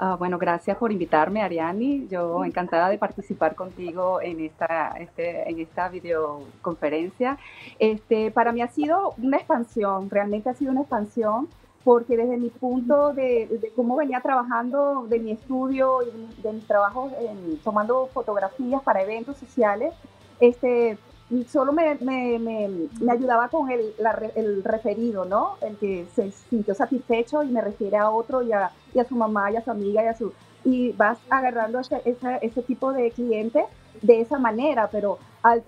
Ah, 0.06 0.18
bueno, 0.20 0.38
gracias 0.38 0.76
por 0.76 0.92
invitarme, 0.92 1.42
Ariani. 1.42 2.10
Yo 2.10 2.44
encantada 2.44 2.90
de 2.90 2.98
participar 2.98 3.56
contigo 3.56 4.20
en 4.22 4.42
esta, 4.42 4.98
este, 5.00 5.50
en 5.50 5.62
esta 5.62 5.88
videoconferencia. 5.88 7.38
Este, 7.80 8.30
para 8.30 8.52
mí 8.52 8.62
ha 8.62 8.68
sido 8.68 9.14
una 9.18 9.38
expansión, 9.38 10.10
realmente 10.10 10.50
ha 10.50 10.56
sido 10.56 10.72
una 10.72 10.82
expansión, 10.82 11.48
porque 11.86 12.18
desde 12.18 12.36
mi 12.36 12.50
punto 12.50 13.14
de, 13.14 13.72
cómo 13.78 13.96
venía 13.96 14.20
trabajando, 14.20 15.06
de 15.08 15.20
mi 15.20 15.32
estudio 15.32 16.00
y 16.02 16.42
de 16.42 16.52
mis 16.52 16.68
trabajos 16.68 17.14
tomando 17.64 18.08
fotografías 18.08 18.84
para 18.84 19.04
eventos 19.04 19.38
sociales, 19.38 19.94
este, 20.42 20.98
solo 21.48 21.74
me, 21.74 21.96
me, 21.96 22.40
me, 22.40 23.12
ayudaba 23.12 23.48
con 23.50 23.72
el, 23.72 23.94
el, 24.36 24.64
referido, 24.64 25.26
¿no? 25.26 25.56
El 25.62 25.78
que 25.78 26.06
se 26.16 26.32
sintió 26.32 26.74
satisfecho 26.76 27.44
y 27.44 27.48
me 27.48 27.62
refiere 27.62 27.98
a 27.98 28.10
otro 28.10 28.42
y 28.42 28.52
a, 28.52 28.72
y 28.94 29.00
a 29.00 29.06
su 29.06 29.16
mamá 29.16 29.52
y 29.52 29.56
a 29.56 29.64
su 29.64 29.72
amiga 29.72 30.04
y 30.04 30.08
a 30.08 30.18
su... 30.18 30.34
Y 30.66 30.92
vas 30.94 31.18
agarrando 31.30 31.80
ese, 31.80 32.02
ese, 32.06 32.40
ese 32.42 32.62
tipo 32.62 32.94
de 32.94 33.12
clientes 33.12 33.66
de 34.02 34.22
esa 34.22 34.40
manera, 34.40 34.90
pero 34.92 35.18
al, 35.42 35.64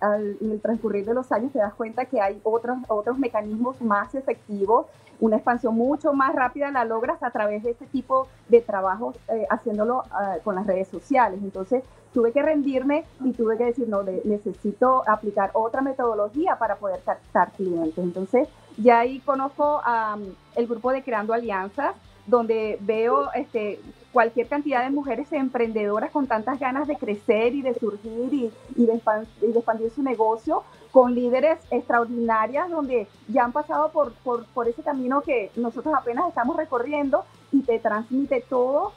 al, 0.00 0.36
en 0.40 0.50
el 0.50 0.60
transcurrir 0.60 1.04
de 1.04 1.14
los 1.14 1.32
años 1.32 1.52
te 1.52 1.58
das 1.58 1.74
cuenta 1.74 2.04
que 2.04 2.20
hay 2.20 2.40
otros, 2.42 2.78
otros 2.88 3.18
mecanismos 3.18 3.80
más 3.80 4.14
efectivos, 4.14 4.86
una 5.20 5.36
expansión 5.36 5.74
mucho 5.74 6.12
más 6.12 6.34
rápida 6.34 6.70
la 6.70 6.84
logras 6.84 7.22
a 7.22 7.30
través 7.30 7.62
de 7.62 7.70
este 7.70 7.86
tipo 7.86 8.28
de 8.48 8.60
trabajos, 8.60 9.16
eh, 9.28 9.46
haciéndolo 9.48 10.02
ah, 10.10 10.36
con 10.44 10.54
las 10.54 10.66
redes 10.66 10.88
sociales. 10.88 11.40
Entonces 11.42 11.82
tuve 12.12 12.32
que 12.32 12.42
rendirme 12.42 13.04
y 13.24 13.32
tuve 13.32 13.56
que 13.56 13.64
decir, 13.64 13.88
no, 13.88 14.02
necesito 14.02 15.02
aplicar 15.06 15.50
otra 15.54 15.80
metodología 15.80 16.58
para 16.58 16.76
poder 16.76 17.00
captar 17.00 17.52
clientes. 17.52 17.98
Entonces 17.98 18.48
ya 18.76 19.00
ahí 19.00 19.20
conozco 19.20 19.80
a 19.84 20.18
el 20.54 20.66
grupo 20.66 20.92
de 20.92 21.02
Creando 21.02 21.32
Alianzas, 21.32 21.94
donde 22.26 22.78
veo 22.80 23.32
este, 23.34 23.80
cualquier 24.12 24.48
cantidad 24.48 24.82
de 24.82 24.90
mujeres 24.90 25.32
emprendedoras 25.32 26.10
con 26.10 26.26
tantas 26.26 26.58
ganas 26.58 26.88
de 26.88 26.96
crecer 26.96 27.54
y 27.54 27.62
de 27.62 27.74
surgir 27.74 28.32
y, 28.74 28.86
de, 28.86 28.94
expandir, 28.94 29.90
su 29.90 30.02
negocio, 30.02 30.62
con 30.90 31.14
líderes 31.14 31.58
extraordinarias 31.70 32.70
donde 32.70 33.06
ya 33.28 33.44
han 33.44 33.52
pasado 33.52 33.90
por, 33.90 34.12
por, 34.22 34.68
ese 34.68 34.82
camino 34.82 35.20
que 35.20 35.50
nosotros 35.56 35.94
apenas 35.94 36.28
estamos 36.28 36.56
recorriendo 36.56 37.24
y 37.52 37.62
te 37.62 37.78
transmite 37.78 38.40
todo, 38.48 38.92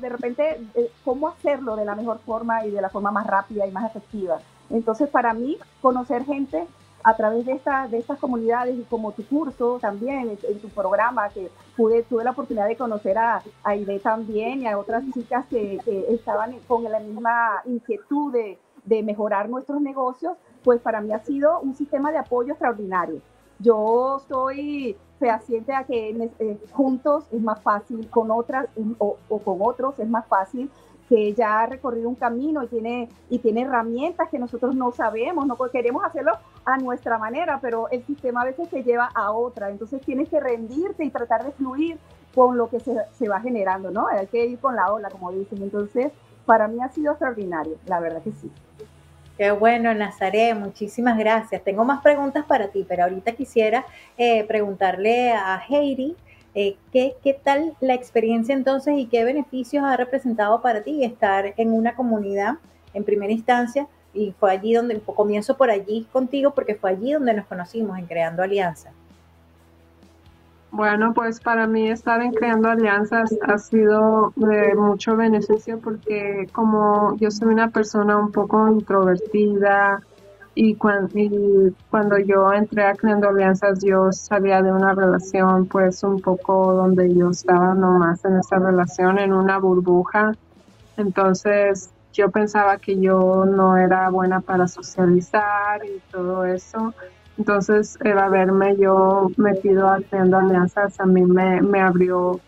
de 0.00 0.08
repente, 0.08 0.60
eh, 0.74 0.90
cómo 1.04 1.28
hacerlo 1.28 1.76
de 1.76 1.84
la 1.84 1.94
mejor 1.94 2.20
forma 2.20 2.64
y 2.66 2.70
de 2.70 2.80
la 2.80 2.90
forma 2.90 3.10
más 3.10 3.26
rápida 3.26 3.66
y 3.66 3.70
más 3.70 3.90
efectiva. 3.90 4.38
Entonces, 4.70 5.08
para 5.08 5.34
mí, 5.34 5.58
conocer 5.80 6.24
gente 6.24 6.66
a 7.04 7.16
través 7.16 7.44
de, 7.46 7.52
esta, 7.52 7.88
de 7.88 7.98
estas 7.98 8.18
comunidades 8.18 8.78
y 8.78 8.82
como 8.82 9.12
tu 9.12 9.24
curso 9.26 9.78
también, 9.80 10.38
en, 10.42 10.58
tu 10.60 10.68
programa, 10.68 11.28
que 11.28 11.50
pude, 11.76 12.02
tuve 12.04 12.24
la 12.24 12.30
oportunidad 12.30 12.68
de 12.68 12.76
conocer 12.76 13.18
a, 13.18 13.42
a 13.64 13.74
también 14.02 14.62
y 14.62 14.66
a 14.66 14.78
otras 14.78 15.04
chicas 15.12 15.46
que, 15.46 15.80
estaban 16.08 16.58
con 16.68 16.84
la 16.84 17.00
misma 17.00 17.62
inquietud 17.64 18.32
de, 18.32 18.58
de 18.84 19.02
mejorar 19.02 19.48
nuestros 19.48 19.80
negocios, 19.80 20.36
pues 20.62 20.80
para 20.80 21.00
mí 21.00 21.12
ha 21.12 21.20
sido 21.20 21.60
un 21.60 21.74
sistema 21.74 22.12
de 22.12 22.18
apoyo 22.18 22.52
extraordinario. 22.52 23.20
Yo 23.58 24.20
soy 24.28 24.96
fehaciente 25.18 25.72
a 25.72 25.84
que 25.84 26.30
eh, 26.40 26.58
juntos 26.72 27.24
es 27.32 27.40
más 27.40 27.60
fácil, 27.62 28.08
con 28.10 28.30
otras 28.30 28.66
o, 28.98 29.16
o, 29.28 29.38
con 29.38 29.58
otros 29.60 29.98
es 30.00 30.08
más 30.08 30.26
fácil 30.26 30.68
que 31.12 31.34
ya 31.34 31.60
ha 31.60 31.66
recorrido 31.66 32.08
un 32.08 32.14
camino 32.14 32.62
y 32.62 32.68
tiene, 32.68 33.08
y 33.28 33.38
tiene 33.38 33.60
herramientas 33.62 34.30
que 34.30 34.38
nosotros 34.38 34.74
no 34.74 34.92
sabemos, 34.92 35.46
no 35.46 35.58
queremos 35.70 36.02
hacerlo 36.02 36.32
a 36.64 36.78
nuestra 36.78 37.18
manera, 37.18 37.58
pero 37.60 37.90
el 37.90 38.02
sistema 38.06 38.40
a 38.40 38.44
veces 38.46 38.70
te 38.70 38.82
lleva 38.82 39.10
a 39.14 39.30
otra, 39.30 39.68
entonces 39.68 40.00
tienes 40.00 40.30
que 40.30 40.40
rendirte 40.40 41.04
y 41.04 41.10
tratar 41.10 41.44
de 41.44 41.52
fluir 41.52 41.98
con 42.34 42.56
lo 42.56 42.70
que 42.70 42.80
se, 42.80 42.96
se 43.12 43.28
va 43.28 43.42
generando, 43.42 43.90
¿no? 43.90 44.06
Hay 44.06 44.26
que 44.28 44.46
ir 44.46 44.58
con 44.58 44.74
la 44.74 44.90
ola, 44.90 45.10
como 45.10 45.30
dicen. 45.32 45.62
Entonces, 45.62 46.12
para 46.46 46.66
mí 46.66 46.78
ha 46.80 46.88
sido 46.88 47.12
extraordinario, 47.12 47.76
la 47.84 48.00
verdad 48.00 48.22
que 48.22 48.32
sí. 48.32 48.50
Qué 49.36 49.50
bueno, 49.50 49.92
Nazaret, 49.92 50.56
muchísimas 50.56 51.18
gracias. 51.18 51.62
Tengo 51.62 51.84
más 51.84 52.00
preguntas 52.00 52.46
para 52.46 52.68
ti, 52.68 52.86
pero 52.88 53.02
ahorita 53.02 53.32
quisiera 53.32 53.84
eh, 54.16 54.44
preguntarle 54.44 55.32
a 55.32 55.60
Heidi 55.68 56.16
eh, 56.54 56.76
¿qué, 56.92 57.14
¿qué, 57.22 57.34
tal 57.34 57.74
la 57.80 57.94
experiencia 57.94 58.54
entonces 58.54 58.98
y 58.98 59.06
qué 59.06 59.24
beneficios 59.24 59.84
ha 59.84 59.96
representado 59.96 60.60
para 60.60 60.82
ti 60.82 61.04
estar 61.04 61.54
en 61.56 61.72
una 61.72 61.94
comunidad 61.94 62.58
en 62.94 63.04
primera 63.04 63.32
instancia. 63.32 63.86
Y 64.14 64.34
fue 64.38 64.52
allí 64.52 64.74
donde, 64.74 65.00
comienzo 65.00 65.56
por 65.56 65.70
allí 65.70 66.06
contigo, 66.12 66.50
porque 66.50 66.74
fue 66.74 66.90
allí 66.90 67.12
donde 67.12 67.34
nos 67.34 67.46
conocimos 67.46 67.98
en 67.98 68.06
Creando 68.06 68.42
Alianzas. 68.42 68.92
Bueno, 70.70 71.12
pues 71.14 71.40
para 71.40 71.66
mí 71.66 71.90
estar 71.90 72.22
en 72.22 72.32
Creando 72.32 72.68
Alianzas 72.70 73.30
ha 73.42 73.58
sido 73.58 74.32
de 74.36 74.74
mucho 74.74 75.16
beneficio 75.16 75.78
porque 75.80 76.48
como 76.52 77.14
yo 77.18 77.30
soy 77.30 77.48
una 77.48 77.68
persona 77.68 78.16
un 78.16 78.32
poco 78.32 78.68
introvertida, 78.68 80.02
y 80.54 80.74
cuando, 80.74 81.14
cuando 81.90 82.18
yo 82.18 82.52
entré 82.52 82.84
a 82.84 82.94
Creando 82.94 83.28
Alianzas, 83.28 83.82
yo 83.82 84.12
salía 84.12 84.60
de 84.60 84.70
una 84.70 84.94
relación, 84.94 85.66
pues 85.66 86.02
un 86.02 86.20
poco 86.20 86.74
donde 86.74 87.14
yo 87.14 87.30
estaba 87.30 87.74
nomás 87.74 88.22
en 88.24 88.36
esa 88.36 88.58
relación, 88.58 89.18
en 89.18 89.32
una 89.32 89.58
burbuja. 89.58 90.32
Entonces, 90.98 91.90
yo 92.12 92.30
pensaba 92.30 92.76
que 92.76 93.00
yo 93.00 93.46
no 93.46 93.78
era 93.78 94.10
buena 94.10 94.40
para 94.40 94.68
socializar 94.68 95.84
y 95.86 96.00
todo 96.10 96.44
eso. 96.44 96.92
Entonces, 97.38 97.96
el 98.02 98.18
haberme 98.18 98.76
yo 98.76 99.30
metido 99.38 99.88
a 99.88 100.00
Creando 100.02 100.36
Alianzas 100.36 101.00
a 101.00 101.06
mí 101.06 101.22
me, 101.22 101.62
me 101.62 101.80
abrió 101.80 102.40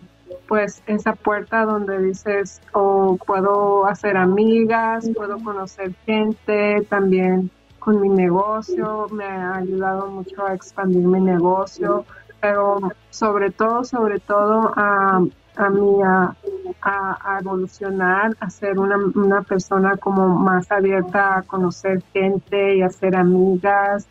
pues 0.46 0.82
esa 0.87 1.14
puerta 1.14 1.64
donde 1.64 2.02
dices, 2.02 2.61
oh, 2.75 3.16
puedo 3.26 3.87
hacer 3.87 4.18
amigas, 4.18 5.08
puedo 5.16 5.38
conocer 5.42 5.94
gente, 6.04 6.87
también 6.90 7.50
con 7.85 8.00
mi 8.00 8.09
negocio, 8.09 9.09
me 9.11 9.26
ha 9.26 9.57
ayudado 9.57 10.07
mucho 10.07 10.47
a 10.47 10.55
expandir 10.55 11.07
mi 11.07 11.21
negocio, 11.21 12.07
pero 12.41 12.79
sobre 13.11 13.50
todo, 13.50 13.85
sobre 13.85 14.21
todo 14.21 14.73
a, 14.75 15.23
a 15.57 15.71
mí 15.71 16.03
a, 16.03 16.35
a, 16.81 17.38
evolucionar, 17.41 18.35
a 18.41 18.49
ser 18.49 18.79
una, 18.79 18.97
una, 19.14 19.43
persona 19.43 19.99
como 19.99 20.29
más 20.29 20.73
abierta 20.73 21.37
a 21.38 21.43
conocer 21.43 22.03
gente 22.14 22.76
y 22.76 22.83
a 22.83 22.88
ser 22.88 23.17
amigas. 23.17 24.07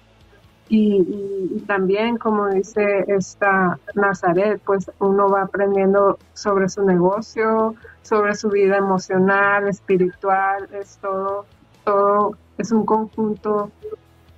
Y, 0.70 1.56
y, 1.56 1.60
también, 1.62 2.18
como 2.18 2.50
dice 2.50 3.06
esta 3.08 3.80
Nazaret, 3.96 4.62
pues 4.64 4.90
uno 5.00 5.30
va 5.30 5.44
aprendiendo 5.44 6.20
sobre 6.34 6.70
su 6.70 6.84
negocio, 6.84 7.74
sobre 8.04 8.36
su 8.36 8.50
vida 8.50 8.78
emocional, 8.78 9.68
espiritual, 9.68 10.70
es 10.74 10.98
todo, 11.00 11.46
todo 11.84 12.38
es 12.58 12.72
un 12.72 12.86
conjunto 12.86 13.72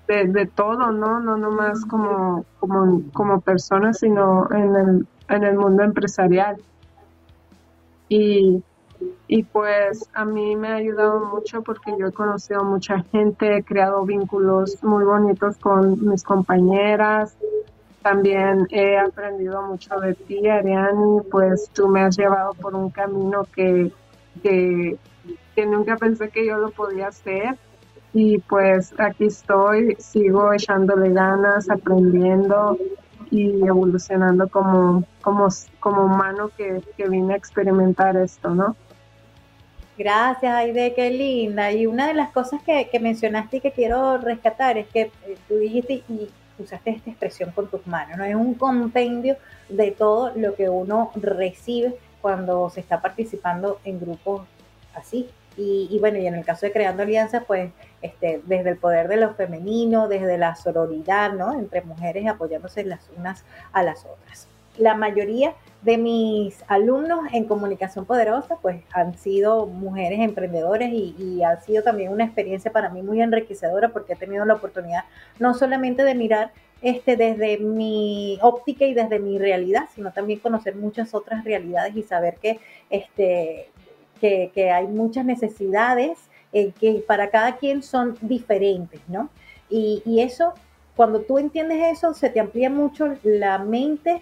de, 0.08 0.28
de, 0.28 0.46
todo, 0.46 0.92
¿no? 0.92 1.20
No 1.20 1.38
nomás 1.38 1.84
como, 1.86 2.46
como, 2.60 3.02
como 3.14 3.42
persona, 3.42 3.94
sino 3.94 4.48
en 4.52 4.76
el, 4.76 5.08
en 5.30 5.44
el 5.44 5.58
mundo 5.58 5.84
empresarial. 5.84 6.58
Y, 8.08 8.64
y 9.28 9.44
pues 9.44 10.08
a 10.14 10.26
mí 10.26 10.56
me 10.56 10.70
ha 10.70 10.76
ayudado 10.76 11.26
mucho 11.26 11.64
porque 11.64 11.96
yo 11.98 12.08
he 12.08 12.12
conocido 12.12 12.64
mucha 12.64 13.02
gente, 13.12 13.58
he 13.58 13.64
creado 13.64 14.06
vínculos 14.06 14.84
muy 14.84 15.04
bonitos 15.04 15.58
con 15.58 16.08
mis 16.08 16.24
compañeras. 16.24 17.36
También 18.04 18.68
he 18.70 19.00
aprendido 19.00 19.64
mucho 19.64 20.00
de 20.00 20.14
ti, 20.14 20.48
Ariane, 20.48 21.24
pues 21.32 21.72
tú 21.74 21.88
me 21.88 22.02
has 22.02 22.16
llevado 22.16 22.54
por 22.54 22.76
un 22.76 22.92
camino 22.92 23.46
que, 23.56 23.92
que, 24.44 24.98
que 25.56 25.66
nunca 25.66 25.98
pensé 25.98 26.30
que 26.30 26.46
yo 26.46 26.58
lo 26.58 26.70
podía 26.70 27.08
hacer 27.08 27.58
y 28.16 28.38
pues 28.38 28.94
aquí 28.98 29.26
estoy, 29.26 29.98
sigo 30.00 30.54
echándole 30.54 31.12
ganas, 31.12 31.70
aprendiendo 31.70 32.78
y 33.30 33.68
evolucionando 33.68 34.48
como, 34.48 35.04
como, 35.22 35.50
como 35.82 36.06
humano 36.06 36.50
que, 36.56 36.82
que 36.96 37.10
vine 37.10 37.34
a 37.34 37.38
experimentar 37.38 38.16
esto, 38.16 38.52
¿no? 38.52 38.78
Gracias, 39.98 40.56
Aide, 40.56 40.94
qué 40.94 41.10
linda. 41.12 41.74
Y 41.74 41.88
una 41.88 42.08
de 42.08 42.14
las 42.14 42.32
cosas 42.32 42.62
que, 42.64 42.88
que 42.90 43.02
mencionaste 43.02 43.58
y 43.58 43.60
que 43.60 43.72
quiero 43.72 44.18
rescatar 44.18 44.78
es 44.78 44.88
que 44.88 45.02
eh, 45.02 45.38
tú 45.50 45.56
dijiste 45.56 46.04
y 46.08 46.30
usaste 46.58 46.92
esta 46.92 47.10
expresión 47.10 47.52
con 47.52 47.68
tus 47.68 47.86
manos, 47.86 48.18
¿no? 48.18 48.24
Es 48.24 48.36
un 48.36 48.54
compendio 48.54 49.36
de 49.68 49.92
todo 49.92 50.32
lo 50.38 50.56
que 50.56 50.70
uno 50.70 51.12
recibe 51.16 51.98
cuando 52.22 52.70
se 52.70 52.80
está 52.80 53.02
participando 53.02 53.80
en 53.84 54.00
grupos 54.00 54.44
así, 54.94 55.30
y, 55.58 55.98
bueno, 56.00 56.18
y 56.18 56.28
en 56.28 56.36
el 56.36 56.46
caso 56.46 56.66
de 56.66 56.72
Creando 56.72 57.04
Alianzas, 57.04 57.44
pues 57.46 57.72
este, 58.02 58.42
desde 58.46 58.72
el 58.72 58.78
poder 58.78 59.08
de 59.08 59.18
lo 59.18 59.34
femenino, 59.34 60.08
desde 60.08 60.38
la 60.38 60.56
sororidad, 60.56 61.34
¿no? 61.34 61.58
Entre 61.58 61.82
mujeres 61.82 62.28
apoyándose 62.28 62.84
las 62.84 63.10
unas 63.18 63.44
a 63.72 63.84
las 63.84 64.06
otras. 64.06 64.48
La 64.78 64.96
mayoría 64.96 65.54
de 65.82 65.98
mis 65.98 66.64
alumnos 66.68 67.22
en 67.32 67.46
comunicación 67.46 68.06
poderosa, 68.06 68.58
pues 68.62 68.82
han 68.92 69.18
sido 69.18 69.66
mujeres 69.66 70.20
emprendedoras 70.20 70.90
y, 70.90 71.16
y, 71.18 71.44
ha 71.44 71.62
sido 71.62 71.84
también 71.84 72.12
una 72.12 72.26
experiencia 72.26 72.72
para 72.72 72.90
mí 72.90 73.02
muy 73.02 73.22
enriquecedora 73.22 73.90
porque 73.90 74.14
he 74.14 74.16
tenido 74.18 74.44
la 74.46 74.56
oportunidad 74.56 75.06
no 75.40 75.54
solamente 75.54 76.04
de 76.04 76.16
mirar 76.16 76.52
este, 76.82 77.16
desde 77.16 77.58
mi 77.58 78.38
óptica 78.42 78.86
y 78.86 78.94
desde 78.94 79.20
mi 79.20 79.40
realidad, 79.40 79.86
sino 79.96 80.12
también 80.12 80.40
conocer 80.40 80.76
muchas 80.76 81.14
otras 81.14 81.44
realidades 81.44 81.96
y 81.96 82.04
saber 82.04 82.36
que 82.36 82.60
este, 82.90 83.70
que, 84.54 84.72
hay 84.72 84.88
muchas 84.88 85.26
necesidades 85.26 86.18
eh, 86.54 86.72
que 86.80 87.04
para 87.08 87.30
cada 87.30 87.58
quien 87.58 87.84
son 87.84 88.18
diferentes, 88.22 89.02
¿no? 89.08 89.30
Y, 89.70 90.22
eso, 90.22 90.54
cuando 90.96 91.22
tú 91.22 91.40
entiendes 91.40 91.98
eso, 91.98 92.14
se 92.14 92.30
te 92.30 92.40
amplía 92.40 92.70
mucho 92.70 93.16
la 93.24 93.58
mente 93.58 94.22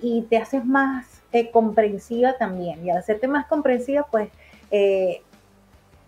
y 0.00 0.22
te 0.22 0.36
haces 0.36 0.64
más 0.64 1.22
eh, 1.32 1.50
comprensiva 1.50 2.36
también. 2.36 2.84
Y 2.84 2.90
al 2.90 2.98
hacerte 2.98 3.28
más 3.28 3.46
comprensiva, 3.46 4.06
pues 4.10 4.28
eh, 4.70 5.22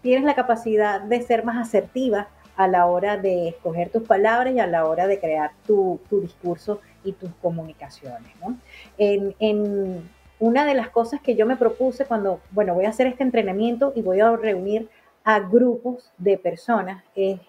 tienes 0.03 0.25
la 0.25 0.35
capacidad 0.35 1.01
de 1.01 1.23
ser 1.23 1.45
más 1.45 1.57
asertiva 1.57 2.29
a 2.57 2.69
la 2.69 2.87
hora 2.87 3.17
de 3.17 3.49
escoger 3.49 3.91
tus 3.91 4.03
palabras 4.03 4.55
y 4.55 4.61
a 4.61 4.67
la 4.67 4.85
hora 4.85 5.07
de 5.07 5.19
crear 5.19 5.53
tu, 5.67 6.01
discurso 6.11 6.81
y 7.05 7.13
tus 7.13 7.31
comunicaciones. 7.43 8.33
¿no? 8.41 8.57
En, 8.99 10.09
una 10.45 10.67
de 10.67 10.75
las 10.75 10.91
cosas 10.91 11.23
que 11.23 11.37
yo 11.37 11.47
me 11.47 11.57
propuse 11.57 12.05
cuando, 12.05 12.39
bueno, 12.51 12.75
voy 12.75 12.85
a 12.85 12.91
hacer 12.91 13.07
este 13.07 13.23
entrenamiento 13.23 13.95
y 13.97 14.03
voy 14.03 14.21
a 14.21 14.37
reunir 14.37 14.91
a 15.25 15.41
grupos 15.41 16.13
de 16.19 16.37
personas, 16.37 17.03
es, 17.15 17.41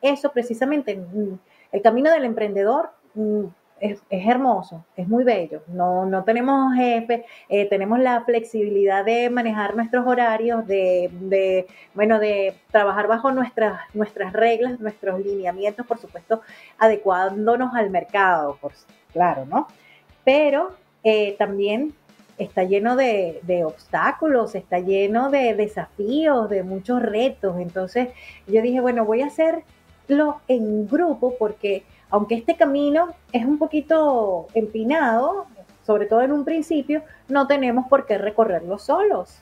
eso 0.00 0.32
precisamente. 0.32 0.96
Mm, 0.96 1.34
el 1.72 1.82
camino 1.82 2.10
del 2.10 2.24
emprendedor 2.24 2.88
mm, 3.12 3.44
es, 3.80 4.00
hermoso, 4.08 4.82
es 4.96 5.06
muy 5.06 5.24
bello. 5.24 5.62
No, 5.66 6.06
no 6.06 6.24
tenemos 6.24 6.74
jefe, 6.74 7.26
eh, 7.50 7.66
tenemos 7.68 7.98
la 7.98 8.22
flexibilidad 8.22 9.04
de 9.04 9.28
manejar 9.28 9.76
nuestros 9.76 10.06
horarios, 10.06 10.66
de, 10.66 11.66
bueno, 11.92 12.18
de 12.18 12.54
trabajar 12.70 13.08
bajo 13.08 13.30
nuestras, 13.30 13.78
nuestras 13.92 14.32
reglas, 14.32 14.80
nuestros 14.80 15.20
lineamientos, 15.20 15.86
por 15.86 15.98
supuesto, 15.98 16.40
adecuándonos 16.78 17.74
al 17.74 17.90
mercado, 17.90 18.58
claro, 19.12 19.44
¿no? 19.44 19.68
Pero 20.24 20.70
eh, 21.04 21.36
también 21.38 21.94
está 22.38 22.64
lleno 22.64 22.96
de, 22.96 23.64
obstáculos, 23.66 24.54
está 24.54 24.78
lleno 24.78 25.30
de 25.30 25.54
desafíos, 25.54 26.48
de 26.48 26.62
muchos 26.62 27.02
retos. 27.02 27.58
Entonces 27.58 28.08
yo 28.46 28.62
dije, 28.62 28.80
bueno, 28.80 29.04
voy 29.04 29.22
a 29.22 29.26
hacerlo 29.26 30.40
en 30.48 30.88
grupo 30.88 31.34
porque 31.38 31.84
aunque 32.10 32.36
este 32.36 32.56
camino 32.56 33.08
es 33.32 33.44
un 33.44 33.58
poquito 33.58 34.46
empinado, 34.54 35.46
sobre 35.84 36.06
todo 36.06 36.22
en 36.22 36.32
un 36.32 36.44
principio, 36.44 37.02
no 37.28 37.46
tenemos 37.46 37.86
por 37.88 38.06
qué 38.06 38.18
recorrerlo 38.18 38.78
solos 38.78 39.38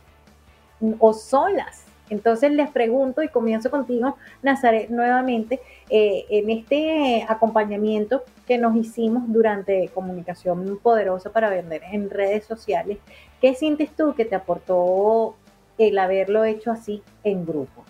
o 0.98 1.12
solas. 1.12 1.84
Entonces 2.08 2.52
les 2.52 2.70
pregunto 2.70 3.22
y 3.22 3.28
comienzo 3.28 3.70
contigo, 3.70 4.16
Nazaret, 4.42 4.88
nuevamente, 4.90 5.60
eh, 5.90 6.24
en 6.30 6.50
este 6.50 7.26
acompañamiento 7.28 8.22
que 8.46 8.58
nos 8.58 8.76
hicimos 8.76 9.24
durante 9.26 9.88
comunicación 9.88 10.78
poderosa 10.82 11.30
para 11.30 11.50
vender 11.50 11.82
en 11.90 12.10
redes 12.10 12.44
sociales, 12.44 12.98
¿qué 13.40 13.54
sientes 13.54 13.90
tú 13.94 14.14
que 14.14 14.24
te 14.24 14.36
aportó 14.36 15.34
el 15.78 15.98
haberlo 15.98 16.44
hecho 16.44 16.70
así 16.70 17.02
en 17.24 17.44
grupo? 17.44 17.84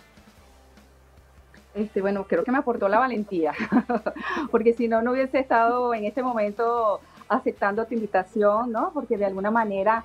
Este, 1.74 2.00
bueno, 2.00 2.26
creo 2.26 2.42
que 2.42 2.52
me 2.52 2.58
aportó 2.58 2.88
la 2.88 2.98
valentía, 2.98 3.52
porque 4.50 4.72
si 4.72 4.88
no, 4.88 5.02
no 5.02 5.12
hubiese 5.12 5.38
estado 5.38 5.92
en 5.92 6.06
este 6.06 6.22
momento 6.22 7.00
aceptando 7.28 7.84
tu 7.86 7.94
invitación, 7.94 8.72
¿no? 8.72 8.90
Porque 8.92 9.16
de 9.16 9.26
alguna 9.26 9.50
manera, 9.50 10.04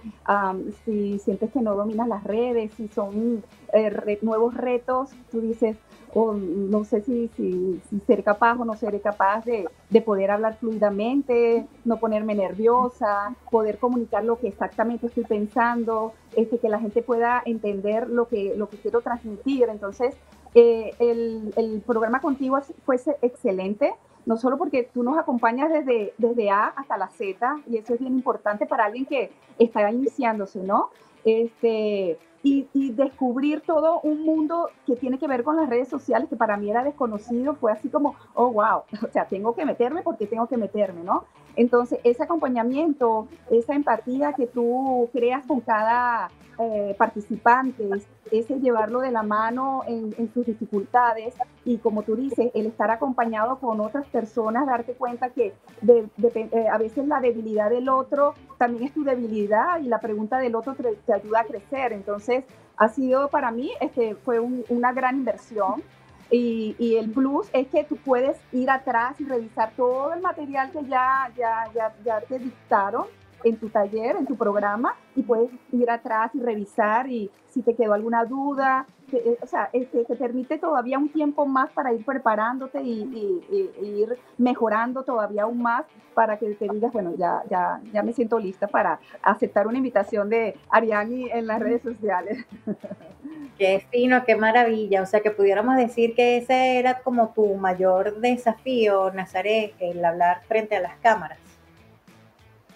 si 0.86 1.20
sientes 1.20 1.51
que 1.51 1.62
no 1.62 1.75
dominas 1.75 2.08
las 2.08 2.24
redes, 2.24 2.72
si 2.75 2.88
son 2.88 3.44
eh, 3.74 4.20
nuevos 4.22 4.54
retos, 4.54 5.12
tú 5.32 5.42
dices, 5.42 5.78
oh, 6.13 6.34
no 6.34 6.84
sé 6.84 7.01
si, 7.01 7.30
si, 7.36 7.80
seré 8.06 8.24
capaz 8.24 8.58
o 8.60 8.66
no 8.66 8.75
seré 8.75 9.00
capaz 9.00 9.46
de, 9.46 9.68
de, 9.90 10.01
poder 10.01 10.32
hablar 10.32 10.58
fluidamente, 10.58 11.66
no 11.86 11.98
ponerme 11.98 12.36
nerviosa, 12.36 13.36
poder 13.50 13.78
comunicar 13.78 14.24
lo 14.24 14.40
que 14.40 14.48
exactamente 14.48 15.08
estoy 15.08 15.24
pensando, 15.24 16.13
este, 16.36 16.58
que 16.58 16.70
la 16.70 16.80
gente 16.80 17.01
pueda 17.01 17.42
entender 17.46 18.10
lo 18.10 18.28
que, 18.28 18.56
lo 18.56 18.68
que 18.70 18.78
quiero 18.78 19.01
transmitir. 19.01 19.68
Entonces, 19.70 20.16
eh, 20.54 20.94
el, 21.00 21.54
el, 21.56 21.82
programa 21.82 22.20
contigo 22.20 22.60
fue 22.86 22.98
excelente, 23.22 23.94
no 24.25 24.38
solo 24.38 24.58
porque 24.58 24.90
tú 24.94 25.04
nos 25.04 25.18
acompañas 25.18 25.72
desde, 25.72 26.13
desde 26.18 26.50
A 26.50 26.68
hasta 26.68 26.98
la 26.98 27.10
Z, 27.10 27.58
y 27.68 27.78
eso 27.78 27.94
es 27.94 28.00
bien 28.00 28.13
importante 28.13 28.66
para 28.66 28.86
alguien 28.86 29.06
que 29.06 29.32
está 29.58 29.90
iniciándose, 29.92 30.62
¿no? 30.63 30.90
Este, 31.24 32.18
y, 32.44 32.68
y, 32.74 32.92
descubrir 32.94 33.62
todo 33.62 34.00
un 34.01 34.24
mundo 34.24 34.70
que 34.88 34.96
tiene 34.96 35.20
que 35.20 35.28
ver 35.28 35.44
con 35.44 35.56
las 35.56 35.70
redes 35.70 35.88
sociales 35.88 36.28
que 36.28 36.36
para 36.36 36.58
mí 36.58 36.72
era 36.72 36.84
desconocido, 36.84 37.54
fue 37.56 37.72
así 37.72 37.90
como, 37.90 38.16
oh, 38.34 38.51
wow, 38.51 38.82
o 39.08 39.12
sea, 39.12 39.25
tengo 39.25 39.54
que 39.54 39.66
meterme 39.66 40.01
porque 40.01 40.25
tengo 40.25 40.48
que 40.48 40.58
meterme, 40.58 41.04
¿no? 41.04 41.25
Entonces, 41.56 42.00
ese 42.04 42.24
acompañamiento, 42.24 43.28
esa 43.50 43.74
empatía 43.74 44.34
que 44.34 44.48
tú 44.48 45.10
creas 45.13 45.46
con 45.46 45.60
cada 45.60 46.30
eh, 46.62 46.96
participante, 46.98 47.89
ese 48.32 48.60
llevarlo 48.60 49.01
de 49.01 49.12
la 49.12 49.24
mano 49.24 49.84
en, 49.88 50.32
sus 50.34 50.46
dificultades 50.46 51.34
y 51.65 51.77
como 51.77 52.03
tú 52.03 52.15
dices, 52.15 52.51
el 52.53 52.68
estar 52.68 52.91
acompañado 52.91 53.60
con 53.60 53.80
otras 53.80 54.06
personas, 54.08 54.68
darte 54.68 54.94
cuenta 54.94 55.30
que 55.30 55.53
eh, 55.88 56.68
a 56.72 56.77
veces 56.77 57.08
la 57.08 57.20
debilidad 57.20 57.70
del 57.70 57.89
otro 57.89 58.36
también 58.58 58.84
es 58.84 58.94
tu 58.94 59.03
debilidad 59.03 59.80
y 59.80 59.88
la 59.88 60.00
pregunta 60.00 60.38
del 60.38 60.56
otro 60.56 60.75
te, 60.75 61.13
ayuda 61.13 61.39
a 61.41 61.46
crecer. 61.46 61.94
Entonces, 61.94 62.46
ha 62.77 62.89
sido 62.89 63.30
para 63.30 63.51
mí, 63.51 63.72
este, 63.80 64.15
fue 64.15 64.39
una 64.39 64.94
gran 64.94 65.18
inversión. 65.18 65.82
Y, 66.30 66.96
el 66.96 67.12
plus 67.12 67.50
es 67.51 67.68
que 67.68 67.84
tú 67.84 67.98
puedes 67.98 68.38
ir 68.53 68.70
atrás 68.70 69.20
y 69.20 69.25
revisar 69.25 69.74
todo 69.75 70.13
el 70.13 70.22
material 70.22 70.72
que 70.72 70.86
ya, 70.86 71.30
ya, 71.36 71.65
ya, 71.74 71.94
ya 72.06 72.22
te 72.22 72.39
dictaron 72.39 73.06
en 73.43 73.57
tu 73.57 73.69
taller, 73.69 74.15
en 74.15 74.25
tu 74.25 74.36
programa, 74.36 74.95
y 75.15 75.24
puedes 75.24 75.50
ir 75.71 75.89
atrás 75.89 76.31
y 76.33 76.39
revisar 76.39 77.10
y 77.10 77.29
si 77.50 77.62
te 77.62 77.75
quedó 77.75 77.93
alguna 77.93 78.24
duda, 78.25 78.88
eh, 79.12 79.38
o 79.41 79.45
sea, 79.45 79.69
este, 79.74 80.05
te 80.05 80.15
permite 80.15 80.57
todavía 80.57 80.98
un 80.98 81.10
tiempo 81.10 81.45
más 81.45 81.69
para 81.71 81.93
ir 81.93 82.05
preparándote 82.05 82.81
y, 82.81 83.41
ir 83.81 84.17
mejorando 84.38 85.03
todavía 85.03 85.43
aún 85.43 85.62
más 85.62 85.86
para 86.13 86.38
que 86.38 86.53
te 86.55 86.67
digas, 86.69 86.93
bueno, 86.93 87.13
ya, 87.17 87.43
ya, 87.50 87.81
ya 87.91 88.03
me 88.03 88.13
siento 88.13 88.39
lista 88.39 88.67
para 88.67 89.00
aceptar 89.21 89.67
una 89.67 89.77
invitación 89.77 90.29
de 90.29 90.55
Ariani 90.69 91.29
en 91.31 91.48
las 91.48 91.60
redes 91.60 91.81
sociales. 91.81 92.45
Qué 93.57 93.86
fino, 93.91 94.24
qué 94.25 94.36
maravilla. 94.36 95.03
O 95.03 95.05
sea, 95.05 95.19
que 95.19 95.29
pudiéramos 95.29 95.77
decir 95.77 96.15
que 96.15 96.38
ese 96.38 96.79
era 96.79 97.01
como 97.01 97.29
tu 97.29 97.53
mayor 97.55 98.19
desafío, 98.19 99.12
Nazaret, 99.12 99.75
el 99.79 100.03
hablar 100.03 100.41
frente 100.48 100.75
a 100.75 100.79
las 100.79 100.98
cámaras. 100.98 101.38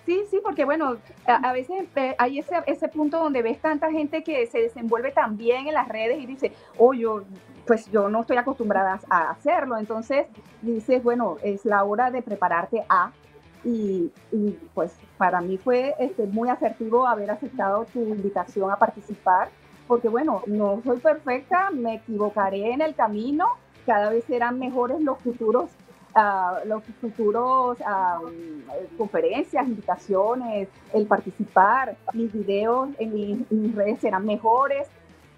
Sí, 0.06 0.24
sí, 0.30 0.40
porque 0.44 0.66
bueno, 0.66 0.98
a, 1.26 1.52
veces 1.52 1.86
eh, 1.96 2.16
hay 2.20 2.38
ese, 2.38 2.56
ese 2.68 2.88
punto 2.90 3.18
donde 3.18 3.42
ves 3.42 3.60
tanta 3.60 3.92
gente 3.92 4.24
que 4.24 4.46
se 4.46 4.60
desenvuelve 4.60 5.12
tan 5.12 5.36
bien 5.36 5.68
en 5.68 5.74
las 5.74 5.88
redes 5.88 6.20
y 6.20 6.28
dice, 6.28 6.54
oh, 6.78 6.94
yo, 6.94 7.24
pues 7.66 7.90
yo 7.92 8.08
no 8.08 8.22
estoy 8.22 8.38
acostumbrada 8.38 9.00
a 9.10 9.32
hacerlo. 9.32 9.78
Entonces 9.78 10.28
dices, 10.62 11.04
bueno, 11.04 11.38
es 11.42 11.66
la 11.66 11.84
hora 11.84 12.12
de 12.12 12.22
prepararte 12.22 12.86
a. 12.88 13.12
Y, 13.64 14.12
pues 14.76 14.96
para 15.18 15.42
mí 15.42 15.58
fue 15.58 15.96
este, 15.98 16.28
muy 16.28 16.50
asertivo 16.50 17.08
haber 17.08 17.32
aceptado 17.32 17.86
tu 17.86 18.00
invitación 18.00 18.70
a 18.70 18.76
participar, 18.76 19.50
porque 19.88 20.08
bueno, 20.08 20.44
no 20.46 20.82
soy 20.84 21.00
perfecta, 21.00 21.72
me 21.72 21.96
equivocaré 21.96 22.74
en 22.74 22.82
el 22.82 22.94
camino, 22.94 23.48
cada 23.88 24.12
vez 24.12 24.24
serán 24.26 24.60
mejores 24.60 25.02
los 25.02 25.18
futuros 25.18 25.72
los 26.66 26.84
futuros 27.02 27.78
conferencias, 28.98 29.68
invitaciones, 29.68 30.70
el 30.94 31.08
participar, 31.08 31.98
mis 32.14 32.32
videos 32.32 32.90
en 33.00 33.46
mis, 33.50 33.76
redes 33.76 34.00
serán 34.00 34.26
mejores, 34.26 34.88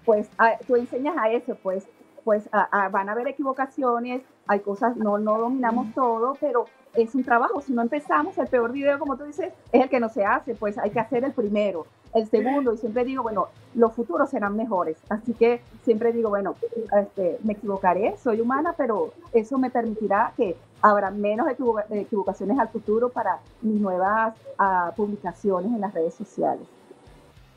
pues 0.04 0.30
tú 0.66 0.76
enseñas 0.76 1.16
a 1.18 1.30
eso, 1.30 1.56
pues, 1.62 1.88
pues 2.24 2.48
van 2.52 3.08
a 3.08 3.12
haber 3.12 3.28
equivocaciones, 3.28 4.22
hay 4.46 4.60
cosas, 4.60 4.96
no, 4.96 5.18
no 5.18 5.38
dominamos 5.38 5.92
todo, 5.94 6.36
pero 6.40 6.66
es 6.94 7.14
un 7.14 7.24
trabajo. 7.24 7.60
Si 7.60 7.72
no 7.72 7.82
empezamos, 7.82 8.36
el 8.38 8.46
peor 8.46 8.72
video, 8.72 8.98
como 8.98 9.16
tú 9.16 9.24
dices, 9.24 9.52
es 9.72 9.82
el 9.82 9.88
que 9.88 10.00
no 10.00 10.08
se 10.08 10.24
hace, 10.24 10.54
pues 10.54 10.78
hay 10.78 10.90
que 10.90 11.00
hacer 11.00 11.24
el 11.24 11.32
primero, 11.32 11.86
el 12.14 12.28
segundo, 12.28 12.72
y 12.72 12.78
siempre 12.78 13.04
digo, 13.04 13.22
bueno, 13.22 13.48
los 13.74 13.92
futuros 13.92 14.30
serán 14.30 14.56
mejores. 14.56 14.96
Así 15.08 15.34
que 15.34 15.60
siempre 15.84 16.12
digo, 16.12 16.30
bueno, 16.30 16.54
este, 17.00 17.38
me 17.42 17.52
equivocaré, 17.52 18.16
soy 18.22 18.40
humana, 18.40 18.74
pero 18.76 19.12
eso 19.32 19.58
me 19.58 19.70
permitirá 19.70 20.32
que 20.36 20.56
habrá 20.80 21.10
menos 21.10 21.48
equivocaciones 21.90 22.58
al 22.58 22.68
futuro 22.68 23.08
para 23.08 23.38
mis 23.62 23.80
nuevas 23.80 24.34
ah, 24.58 24.92
publicaciones 24.96 25.72
en 25.72 25.80
las 25.80 25.92
redes 25.92 26.14
sociales. 26.14 26.66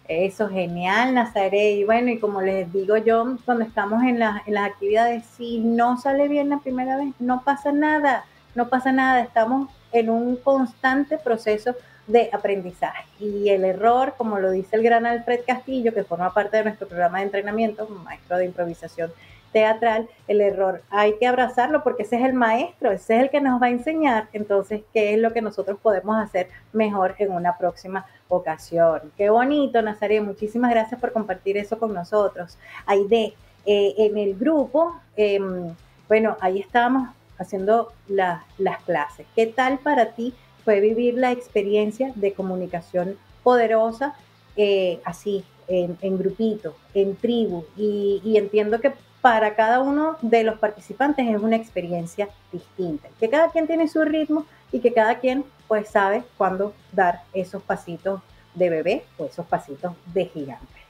Eso, 0.08 0.50
genial, 0.50 1.14
Nazaret. 1.14 1.78
Y 1.78 1.86
bueno, 1.86 2.10
y 2.10 2.20
como 2.20 2.42
les 2.42 2.72
digo 2.74 2.98
yo, 2.98 3.38
cuando 3.46 3.64
estamos 3.64 4.04
en, 4.04 4.22
en 4.22 4.54
las 4.54 4.70
actividades, 4.70 5.26
si 5.26 5.60
no 5.60 5.98
sale 5.98 6.28
bien 6.28 6.50
la 6.50 6.60
primera 6.60 6.98
vez, 6.98 7.14
no 7.20 7.44
pasa 7.44 7.72
nada 7.72 8.26
no 8.56 8.70
pasa 8.70 8.92
nada, 8.92 9.22
estamos 9.22 9.70
en 9.92 10.10
un 10.10 10.36
constante 10.36 11.18
proceso 11.18 11.76
de 12.12 12.30
aprendizaje. 12.32 13.06
Y 13.20 13.50
el 13.50 13.64
error, 13.64 14.16
como 14.18 14.40
lo 14.40 14.52
dice 14.52 14.76
el 14.76 14.84
gran 14.84 15.06
Alfred 15.06 15.42
Castillo, 15.46 15.94
que 15.94 16.04
forma 16.04 16.34
parte 16.34 16.58
de 16.58 16.64
nuestro 16.64 16.88
programa 16.88 17.20
de 17.20 17.26
entrenamiento, 17.26 17.88
maestro 17.88 18.38
de 18.38 18.46
improvisación 18.46 19.12
teatral, 19.52 20.08
el 20.28 20.42
error 20.42 20.82
hay 20.90 21.18
que 21.18 21.28
abrazarlo 21.28 21.84
porque 21.84 22.04
ese 22.04 22.18
es 22.18 22.24
el 22.24 22.34
maestro, 22.34 22.92
ese 22.92 23.18
es 23.18 23.24
el 23.24 23.30
que 23.30 23.42
nos 23.42 23.62
va 23.62 23.68
a 23.68 23.72
enseñar, 23.72 24.28
entonces, 24.34 24.82
qué 24.94 25.14
es 25.14 25.20
lo 25.20 25.34
que 25.34 25.42
nosotros 25.42 25.78
podemos 25.82 26.18
hacer 26.18 26.48
mejor 26.72 27.16
en 27.20 27.32
una 27.32 27.58
próxima 27.58 28.06
ocasión. 28.30 29.12
Qué 29.18 29.30
bonito, 29.30 29.82
Nazaret, 29.82 30.24
muchísimas 30.24 30.72
gracias 30.72 31.00
por 31.00 31.12
compartir 31.12 31.58
eso 31.58 31.78
con 31.78 31.94
nosotros. 31.94 32.58
Aide, 32.86 33.34
eh, 33.66 33.94
en 33.98 34.18
el 34.18 34.36
grupo, 34.36 34.96
em, 35.16 35.76
bueno, 36.08 36.38
ahí 36.40 36.60
estamos 36.60 37.10
haciendo 37.38 37.92
las 38.08 38.44
clases. 38.86 39.26
¿Qué 39.36 39.48
tal 39.48 39.80
para 39.80 40.12
ti 40.14 40.34
fue 40.64 40.80
vivir 40.80 41.16
la 41.16 41.32
experiencia 41.32 42.12
de 42.16 42.34
comunicación 42.34 43.18
poderosa 43.44 44.16
eh, 44.56 45.00
así, 45.06 45.44
en, 45.68 46.18
grupito, 46.18 46.76
en 46.94 47.16
tribu? 47.16 47.66
Y, 47.78 48.36
entiendo 48.36 48.80
que 48.82 48.94
para 49.22 49.56
cada 49.56 49.82
uno 49.82 50.18
de 50.22 50.44
los 50.44 50.58
participantes 50.60 51.28
es 51.28 51.42
una 51.42 51.56
experiencia 51.56 52.30
distinta, 52.52 53.08
que 53.20 53.30
cada 53.30 53.50
quien 53.50 53.68
tiene 53.68 53.88
su 53.88 54.04
ritmo 54.04 54.46
y 54.72 54.80
que 54.80 54.94
cada 54.94 55.20
quien 55.20 55.46
pues 55.68 55.90
sabe 55.90 56.24
cuándo 56.38 56.74
dar 56.92 57.22
esos 57.34 57.62
pasitos 57.62 58.22
de 58.56 58.70
bebé 58.70 59.04
o 59.18 59.26
esos 59.26 59.46
pasitos 59.46 59.94
de 60.14 60.26
gigante. 60.26 60.82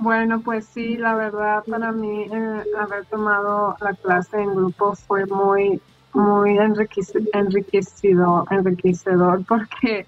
Bueno, 0.00 0.40
pues 0.40 0.64
sí, 0.64 0.96
la 0.96 1.14
verdad 1.14 1.62
para 1.68 1.92
mí 1.92 2.22
eh, 2.22 2.64
haber 2.78 3.04
tomado 3.04 3.76
la 3.80 3.92
clase 3.92 4.40
en 4.40 4.54
grupo 4.54 4.94
fue 4.94 5.26
muy, 5.26 5.78
muy 6.12 6.58
enriquecido, 6.58 8.46
enriquecedor 8.50 9.44
porque 9.48 10.06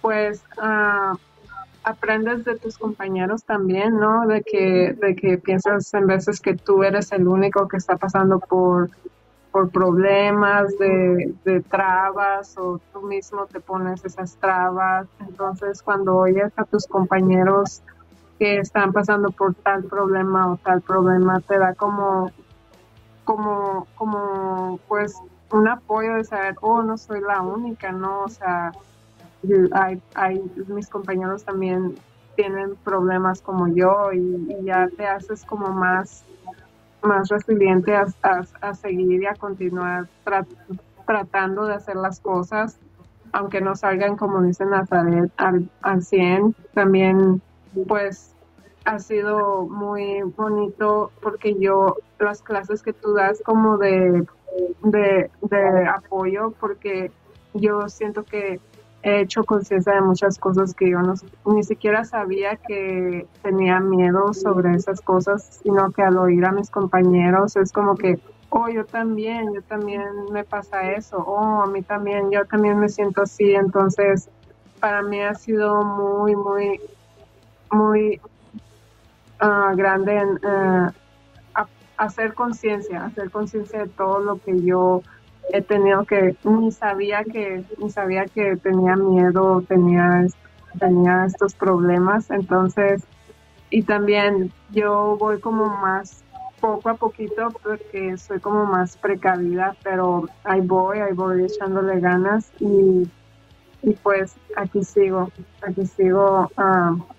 pues 0.00 0.42
ah, 0.58 1.14
aprendes 1.84 2.44
de 2.44 2.58
tus 2.58 2.78
compañeros 2.78 3.44
también, 3.44 3.98
¿no? 3.98 4.26
De 4.26 4.42
que, 4.42 4.96
de 5.00 5.14
que 5.14 5.38
piensas 5.38 5.92
en 5.94 6.06
veces 6.06 6.40
que 6.40 6.54
tú 6.56 6.82
eres 6.82 7.12
el 7.12 7.28
único 7.28 7.68
que 7.68 7.76
está 7.76 7.96
pasando 7.96 8.40
por, 8.40 8.90
por 9.52 9.70
problemas 9.70 10.76
de, 10.78 11.34
de 11.44 11.60
trabas 11.60 12.56
o 12.58 12.80
tú 12.92 13.02
mismo 13.02 13.46
te 13.46 13.60
pones 13.60 14.04
esas 14.04 14.36
trabas. 14.36 15.06
Entonces 15.20 15.82
cuando 15.82 16.16
oyes 16.16 16.52
a 16.56 16.64
tus 16.64 16.86
compañeros 16.86 17.82
que 18.38 18.58
están 18.58 18.92
pasando 18.92 19.30
por 19.30 19.54
tal 19.54 19.84
problema 19.84 20.52
o 20.52 20.56
tal 20.56 20.82
problema, 20.82 21.40
te 21.40 21.58
da 21.58 21.74
como, 21.74 22.30
como, 23.26 23.86
como, 23.96 24.78
pues, 24.88 25.20
un 25.50 25.68
apoyo 25.68 26.14
de 26.14 26.24
saber, 26.24 26.54
oh, 26.62 26.82
no 26.82 26.96
soy 26.96 27.20
la 27.20 27.42
única, 27.42 27.92
¿no? 27.92 28.22
O 28.22 28.28
sea, 28.28 28.72
hay, 29.72 30.00
hay 30.14 30.42
mis 30.68 30.88
compañeros 30.88 31.44
también 31.44 31.96
tienen 32.36 32.76
problemas 32.84 33.42
como 33.42 33.66
yo 33.68 34.12
y, 34.12 34.46
ya 34.62 34.88
te 34.96 35.06
haces 35.06 35.44
como 35.44 35.68
más, 35.68 36.24
más 37.02 37.28
resiliente 37.28 37.96
a, 37.96 38.06
a, 38.60 38.74
seguir 38.74 39.22
y 39.22 39.26
a 39.26 39.34
continuar 39.34 40.06
tratando 41.04 41.66
de 41.66 41.74
hacer 41.74 41.96
las 41.96 42.20
cosas, 42.20 42.78
aunque 43.32 43.60
no 43.60 43.74
salgan 43.74 44.16
como 44.16 44.40
dice 44.42 44.64
Nazaret 44.64 45.32
al, 45.36 45.68
al 45.82 46.02
100. 46.02 46.54
También 46.74 47.42
pues 47.88 48.35
ha 48.86 49.00
sido 49.00 49.66
muy 49.66 50.22
bonito 50.22 51.10
porque 51.20 51.56
yo 51.58 51.96
las 52.20 52.40
clases 52.40 52.82
que 52.82 52.92
tú 52.92 53.14
das 53.14 53.42
como 53.44 53.78
de, 53.78 54.24
de, 54.82 55.30
apoyo 55.92 56.52
porque 56.60 57.10
yo 57.52 57.88
siento 57.88 58.24
que 58.24 58.60
he 59.02 59.20
hecho 59.22 59.44
conciencia 59.44 59.92
de 59.94 60.00
muchas 60.02 60.38
cosas 60.38 60.72
que 60.72 60.88
yo 60.88 61.00
no, 61.00 61.14
ni 61.46 61.64
siquiera 61.64 62.04
sabía 62.04 62.56
que 62.56 63.26
tenía 63.42 63.80
miedo 63.80 64.32
sobre 64.32 64.74
esas 64.74 65.00
cosas, 65.00 65.60
sino 65.62 65.90
que 65.90 66.02
al 66.02 66.16
oír 66.16 66.44
a 66.44 66.52
mis 66.52 66.70
compañeros 66.70 67.56
es 67.56 67.72
como 67.72 67.96
que, 67.96 68.20
oh, 68.50 68.68
yo 68.68 68.84
también, 68.84 69.52
yo 69.52 69.62
también 69.62 70.02
me 70.32 70.44
pasa 70.44 70.92
eso, 70.92 71.18
oh, 71.18 71.62
a 71.62 71.66
mí 71.66 71.82
también, 71.82 72.30
yo 72.30 72.44
también 72.46 72.78
me 72.78 72.88
siento 72.88 73.22
así, 73.22 73.52
entonces 73.52 74.28
para 74.78 75.02
mí 75.02 75.20
ha 75.20 75.34
sido 75.34 75.82
muy, 75.82 76.36
muy, 76.36 76.80
muy 77.70 78.20
uh, 79.40 79.76
grande 79.76 80.16
en 80.16 80.28
uh, 80.28 80.90
hacer 81.96 82.34
conciencia, 82.34 83.06
hacer 83.06 83.30
conciencia 83.30 83.80
de 83.80 83.88
todo 83.88 84.20
lo 84.20 84.38
que 84.38 84.62
yo 84.62 85.02
he 85.52 85.62
tenido 85.62 86.04
que, 86.04 86.36
ni 86.44 86.72
sabía 86.72 87.24
que, 87.24 87.64
ni 87.78 87.90
sabía 87.90 88.26
que 88.26 88.56
tenía 88.56 88.96
miedo, 88.96 89.62
tenía, 89.68 90.26
tenía 90.78 91.24
estos 91.26 91.54
problemas, 91.54 92.30
entonces, 92.30 93.04
y 93.70 93.82
también 93.82 94.52
yo 94.70 95.16
voy 95.18 95.40
como 95.40 95.66
más 95.66 96.24
poco 96.60 96.88
a 96.88 96.94
poquito 96.94 97.48
porque 97.62 98.16
soy 98.16 98.40
como 98.40 98.66
más 98.66 98.96
precavida, 98.96 99.76
pero 99.82 100.28
ahí 100.44 100.60
voy, 100.60 100.98
ahí 100.98 101.12
voy 101.12 101.44
echándole 101.44 102.00
ganas 102.00 102.50
y, 102.58 103.08
y 103.82 103.92
pues 104.02 104.34
aquí 104.56 104.82
sigo, 104.82 105.30
aquí 105.62 105.86
sigo 105.86 106.50
uh, 106.56 107.15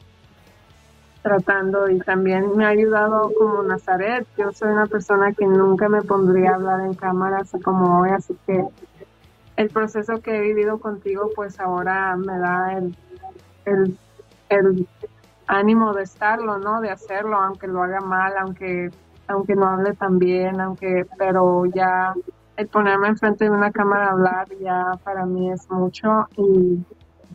tratando 1.21 1.89
y 1.89 1.99
también 1.99 2.55
me 2.55 2.65
ha 2.65 2.69
ayudado 2.69 3.31
como 3.37 3.63
Nazaret. 3.63 4.27
Yo 4.37 4.51
soy 4.51 4.69
una 4.71 4.85
persona 4.85 5.33
que 5.33 5.45
nunca 5.45 5.89
me 5.89 6.01
pondría 6.01 6.51
a 6.51 6.55
hablar 6.55 6.81
en 6.81 6.93
cámara 6.93 7.39
así 7.41 7.59
como 7.59 8.01
hoy, 8.01 8.09
así 8.11 8.35
que 8.45 8.63
el 9.57 9.69
proceso 9.69 10.21
que 10.21 10.37
he 10.37 10.41
vivido 10.41 10.79
contigo 10.79 11.29
pues 11.35 11.59
ahora 11.59 12.15
me 12.15 12.37
da 12.37 12.77
el, 12.77 12.95
el, 14.49 14.87
ánimo 15.47 15.93
de 15.93 16.03
estarlo, 16.03 16.57
¿no? 16.57 16.81
De 16.81 16.89
hacerlo, 16.89 17.37
aunque 17.37 17.67
lo 17.67 17.81
haga 17.81 18.01
mal, 18.01 18.33
aunque 18.37 18.91
aunque 19.29 19.55
no 19.55 19.67
hable 19.67 19.93
tan 19.93 20.19
bien, 20.19 20.61
aunque, 20.61 21.05
pero 21.17 21.65
ya 21.65 22.13
el 22.55 22.67
ponerme 22.67 23.09
enfrente 23.09 23.43
de 23.45 23.51
una 23.51 23.71
cámara 23.71 24.07
a 24.07 24.11
hablar 24.11 24.47
ya 24.61 24.93
para 25.03 25.25
mí 25.25 25.51
es 25.51 25.69
mucho 25.69 26.27
y, 26.37 26.79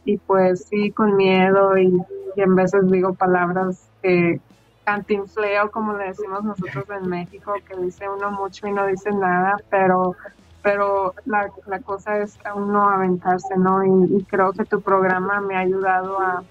y 0.05 0.16
pues 0.16 0.64
sí, 0.64 0.90
con 0.90 1.16
miedo 1.16 1.77
y 1.77 2.03
y 2.37 2.42
en 2.42 2.55
veces 2.55 2.90
digo 2.90 3.14
palabras 3.14 3.88
que 4.03 4.40
cantinfleo, 4.85 5.71
como 5.71 5.92
le 5.95 6.09
decimos 6.09 6.42
nosotros 6.42 6.85
en 6.90 7.09
México, 7.09 7.55
que 7.68 7.77
dice 7.77 8.09
uno 8.09 8.31
mucho 8.31 8.66
y 8.66 8.73
no 8.73 8.87
dice 8.87 9.11
nada, 9.12 9.57
pero 9.71 10.16
pero 10.62 11.14
la, 11.25 11.51
la 11.66 11.81
cosa 11.81 12.18
es 12.18 12.38
aún 12.45 12.73
no 12.73 12.88
aventarse, 12.88 13.57
¿no? 13.57 13.85
Y, 13.85 14.23
creo 14.25 14.53
que 14.53 14.64
tu 14.64 14.81
programa 14.81 15.40
me 15.40 15.57
ha 15.57 15.61
ayudado 15.61 16.21
a, 16.21 16.45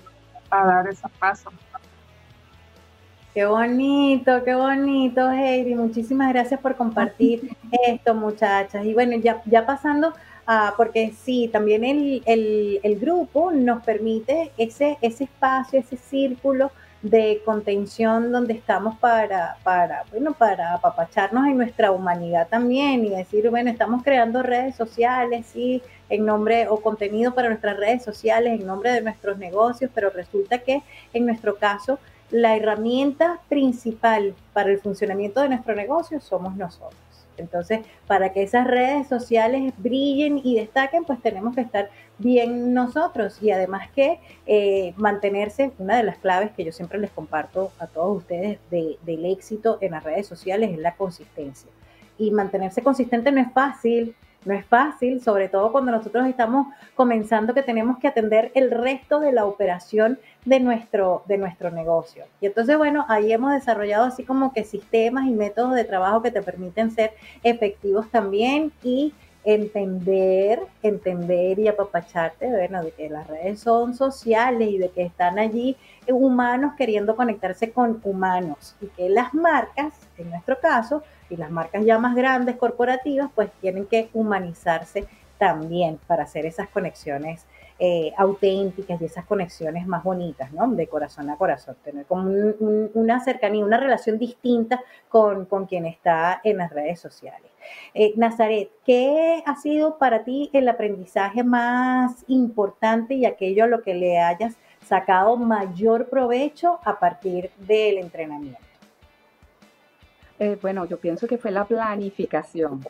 a, 0.49 0.65
dar 0.65 0.87
ese 0.87 1.07
paso. 1.17 1.49
Qué 3.33 3.45
bonito, 3.45 4.43
qué 4.43 4.53
bonito, 4.53 5.31
Heidi. 5.31 5.75
Muchísimas 5.75 6.27
gracias 6.33 6.59
por 6.59 6.75
compartir 6.75 7.55
esto, 7.87 8.13
muchachas. 8.13 8.85
Y 8.85 8.93
bueno, 8.93 9.15
ya, 9.15 9.41
ya 9.45 9.65
pasando 9.65 10.13
Ah, 10.47 10.73
porque 10.75 11.13
sí, 11.23 11.49
también 11.51 11.83
el, 11.83 12.79
el, 12.83 12.99
grupo 12.99 13.51
nos 13.51 13.83
permite 13.83 14.51
ese, 14.57 14.97
ese 15.01 15.25
espacio, 15.25 15.79
ese 15.79 15.97
círculo 15.97 16.71
de 17.01 17.41
contención 17.45 18.31
donde 18.31 18.53
estamos 18.53 18.97
para, 18.99 19.57
para, 19.63 20.03
bueno, 20.11 20.33
para 20.33 20.73
apapacharnos 20.73 21.47
en 21.47 21.57
nuestra 21.57 21.91
humanidad 21.91 22.47
también 22.47 23.05
y 23.05 23.09
decir, 23.09 23.49
bueno, 23.49 23.71
estamos 23.71 24.03
creando 24.03 24.43
redes 24.43 24.75
sociales, 24.75 25.47
sí, 25.51 25.81
en 26.09 26.25
nombre 26.25 26.67
o 26.67 26.81
contenido 26.81 27.33
para 27.33 27.49
nuestras 27.49 27.77
redes 27.77 28.03
sociales, 28.03 28.59
en 28.59 28.67
nombre 28.67 28.91
de 28.91 29.01
nuestros 29.01 29.37
negocios, 29.37 29.89
pero 29.93 30.09
resulta 30.09 30.59
que 30.59 30.83
en 31.13 31.25
nuestro 31.25 31.55
caso 31.55 31.97
la 32.29 32.55
herramienta 32.55 33.39
principal 33.49 34.35
para 34.53 34.69
el 34.69 34.79
funcionamiento 34.79 35.41
de 35.41 35.49
nuestro 35.49 35.75
negocio 35.75 36.19
somos 36.21 36.55
nosotros. 36.55 37.10
Entonces, 37.37 37.81
para 38.07 38.33
que 38.33 38.43
esas 38.43 38.67
redes 38.67 39.07
sociales 39.07 39.73
brillen 39.77 40.39
y 40.43 40.55
destaquen, 40.55 41.03
pues 41.03 41.21
tenemos 41.21 41.55
que 41.55 41.61
estar 41.61 41.89
bien 42.17 42.73
nosotros 42.73 43.41
y 43.41 43.51
además 43.51 43.89
que 43.91 44.19
eh, 44.45 44.93
mantenerse, 44.97 45.71
una 45.79 45.97
de 45.97 46.03
las 46.03 46.17
claves 46.17 46.51
que 46.51 46.63
yo 46.63 46.71
siempre 46.71 46.99
les 46.99 47.11
comparto 47.11 47.71
a 47.79 47.87
todos 47.87 48.17
ustedes 48.17 48.59
del 48.69 49.25
éxito 49.25 49.77
en 49.81 49.91
las 49.91 50.03
redes 50.03 50.27
sociales 50.27 50.71
es 50.71 50.79
la 50.79 50.95
consistencia. 50.95 51.69
Y 52.17 52.31
mantenerse 52.31 52.83
consistente 52.83 53.31
no 53.31 53.41
es 53.41 53.51
fácil, 53.51 54.15
no 54.45 54.53
es 54.53 54.65
fácil, 54.65 55.21
sobre 55.21 55.49
todo 55.49 55.71
cuando 55.71 55.91
nosotros 55.91 56.27
estamos 56.27 56.67
comenzando 56.95 57.53
que 57.53 57.61
tenemos 57.61 57.99
que 57.99 58.07
atender 58.07 58.51
el 58.55 58.71
resto 58.71 59.19
de 59.19 59.31
la 59.31 59.45
operación 59.45 60.19
de 60.45 60.59
nuestro, 60.59 61.23
de 61.27 61.37
nuestro 61.37 61.69
negocio. 61.69 62.25
Y 62.39 62.47
entonces, 62.47 62.77
bueno, 62.77 63.05
ahí 63.07 63.31
hemos 63.31 63.53
desarrollado 63.53 64.05
así 64.05 64.23
como 64.23 64.53
que 64.53 64.63
sistemas 64.63 65.27
y 65.27 65.31
métodos 65.31 65.75
de 65.75 65.83
trabajo 65.83 66.21
que 66.21 66.31
te 66.31 66.41
permiten 66.41 66.91
ser 66.91 67.13
efectivos 67.43 68.09
también 68.09 68.71
y 68.83 69.13
entender, 69.43 70.61
entender 70.83 71.59
y 71.59 71.67
apapacharte, 71.67 72.47
bueno, 72.47 72.83
de 72.83 72.91
que 72.91 73.09
las 73.09 73.27
redes 73.27 73.59
son 73.59 73.95
sociales 73.95 74.69
y 74.69 74.77
de 74.77 74.89
que 74.89 75.03
están 75.03 75.39
allí 75.39 75.77
humanos 76.07 76.73
queriendo 76.77 77.15
conectarse 77.15 77.71
con 77.71 77.99
humanos 78.03 78.75
y 78.81 78.87
que 78.87 79.09
las 79.09 79.33
marcas, 79.33 79.93
en 80.17 80.29
nuestro 80.29 80.59
caso, 80.59 81.03
y 81.31 81.37
las 81.37 81.49
marcas 81.49 81.83
ya 81.85 81.97
más 81.97 82.15
grandes, 82.15 82.57
corporativas, 82.57 83.31
pues 83.33 83.49
tienen 83.61 83.85
que 83.85 84.09
humanizarse 84.13 85.07
también 85.37 85.99
para 86.05 86.23
hacer 86.23 86.45
esas 86.45 86.69
conexiones 86.69 87.47
eh, 87.79 88.13
auténticas 88.15 89.01
y 89.01 89.05
esas 89.05 89.25
conexiones 89.25 89.87
más 89.87 90.03
bonitas, 90.03 90.53
¿no? 90.53 90.67
De 90.67 90.85
corazón 90.85 91.31
a 91.31 91.35
corazón, 91.35 91.75
tener 91.83 92.05
como 92.05 92.29
una 92.93 93.19
cercanía, 93.21 93.65
una 93.65 93.79
relación 93.79 94.19
distinta 94.19 94.79
con, 95.09 95.45
con, 95.45 95.65
quien 95.65 95.87
está 95.87 96.41
en 96.43 96.57
las 96.57 96.69
redes 96.69 96.99
sociales. 96.99 97.49
Eh, 97.95 98.13
Nazaret, 98.17 98.69
¿qué 98.85 99.41
ha 99.47 99.55
sido 99.55 99.97
para 99.97 100.23
ti 100.23 100.51
el 100.53 100.69
aprendizaje 100.69 101.43
más 101.43 102.23
importante 102.27 103.15
y 103.15 103.25
aquello 103.25 103.63
a 103.63 103.67
lo 103.67 103.81
que 103.81 103.95
le 103.95 104.19
hayas 104.19 104.57
sacado 104.87 105.35
mayor 105.37 106.07
provecho 106.07 106.79
a 106.83 106.99
partir 106.99 107.49
del 107.57 107.97
entrenamiento? 107.97 108.70
Eh, 110.41 110.57
bueno, 110.59 110.85
yo 110.85 110.97
pienso 110.97 111.27
que 111.27 111.37
fue 111.37 111.51
la 111.51 111.65
planificación. 111.65 112.83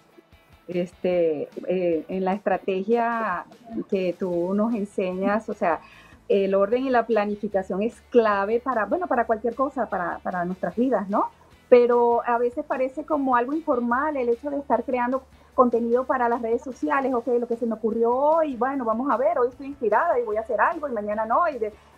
Este, 0.69 1.49
eh, 1.67 2.05
en 2.07 2.23
la 2.23 2.31
estrategia 2.31 3.43
que 3.89 4.15
tú 4.17 4.53
nos 4.53 4.73
enseñas, 4.73 5.49
o 5.49 5.53
sea, 5.53 5.81
el 6.29 6.55
orden 6.55 6.85
y 6.85 6.89
la 6.89 7.05
planificación 7.05 7.81
es 7.81 7.99
clave 8.09 8.61
para, 8.61 8.85
bueno, 8.85 9.05
para 9.07 9.25
cualquier 9.25 9.53
cosa, 9.53 9.87
para, 9.87 10.19
para 10.19 10.45
nuestras 10.45 10.77
vidas, 10.77 11.09
¿no? 11.09 11.25
Pero 11.67 12.21
a 12.25 12.37
veces 12.37 12.63
parece 12.63 13.03
como 13.03 13.35
algo 13.35 13.51
informal 13.51 14.15
el 14.15 14.29
hecho 14.29 14.49
de 14.49 14.59
estar 14.59 14.85
creando 14.85 15.23
contenido 15.53 16.05
para 16.05 16.29
las 16.29 16.41
redes 16.41 16.61
sociales, 16.61 17.13
ok, 17.13 17.27
lo 17.37 17.49
que 17.49 17.57
se 17.57 17.65
me 17.65 17.73
ocurrió 17.73 18.15
hoy, 18.15 18.55
bueno, 18.55 18.85
vamos 18.85 19.11
a 19.11 19.17
ver, 19.17 19.37
hoy 19.37 19.49
estoy 19.49 19.67
inspirada 19.67 20.17
y 20.17 20.23
voy 20.23 20.37
a 20.37 20.41
hacer 20.41 20.61
algo 20.61 20.87
y 20.87 20.93
mañana 20.93 21.25
no, 21.25 21.49
y 21.49 21.57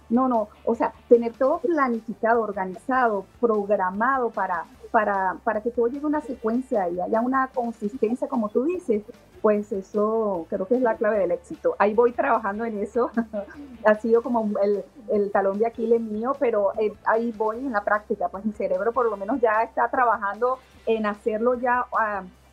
no, 0.10 0.28
no, 0.28 0.50
o 0.66 0.74
sea, 0.74 0.94
tener 1.08 1.34
todo 1.34 1.60
planificado, 1.60 2.42
organizado, 2.42 3.28
programado 3.40 4.32
para, 4.32 4.66
para, 4.94 5.38
para 5.44 5.62
que 5.62 5.72
todo 5.72 5.88
llegue 5.88 6.04
a 6.04 6.08
una 6.08 6.22
secuencia 6.22 6.88
y 6.88 7.02
haya 7.02 7.20
una 7.20 7.48
consistencia, 7.48 8.28
como 8.28 8.50
tú 8.50 8.64
dices, 8.66 9.02
pues 9.42 9.72
eso 9.72 10.46
creo 10.52 10.68
que 10.68 10.76
es 10.76 10.84
la 10.84 10.98
clave 10.98 11.18
del 11.18 11.32
éxito. 11.32 11.76
Ahí 11.80 11.96
voy 11.96 12.12
trabajando 12.12 12.64
en 12.64 12.78
eso. 12.78 13.10
ha 13.86 13.96
sido 13.96 14.22
como 14.22 14.52
el, 14.60 14.86
el, 15.10 15.32
talón 15.32 15.58
de 15.58 15.66
Aquiles 15.66 16.00
mío, 16.00 16.36
pero 16.40 16.74
eh, 16.80 16.94
ahí 17.06 17.32
voy 17.32 17.58
en 17.58 17.72
la 17.72 17.84
práctica. 17.84 18.30
Pues 18.30 18.46
mi 18.46 18.52
cerebro 18.52 18.94
por 18.94 19.10
lo 19.10 19.18
menos 19.18 19.42
ya 19.42 19.64
está 19.64 19.90
trabajando 19.90 20.60
en 20.86 21.08
hacerlo 21.08 21.56
ya 21.56 21.88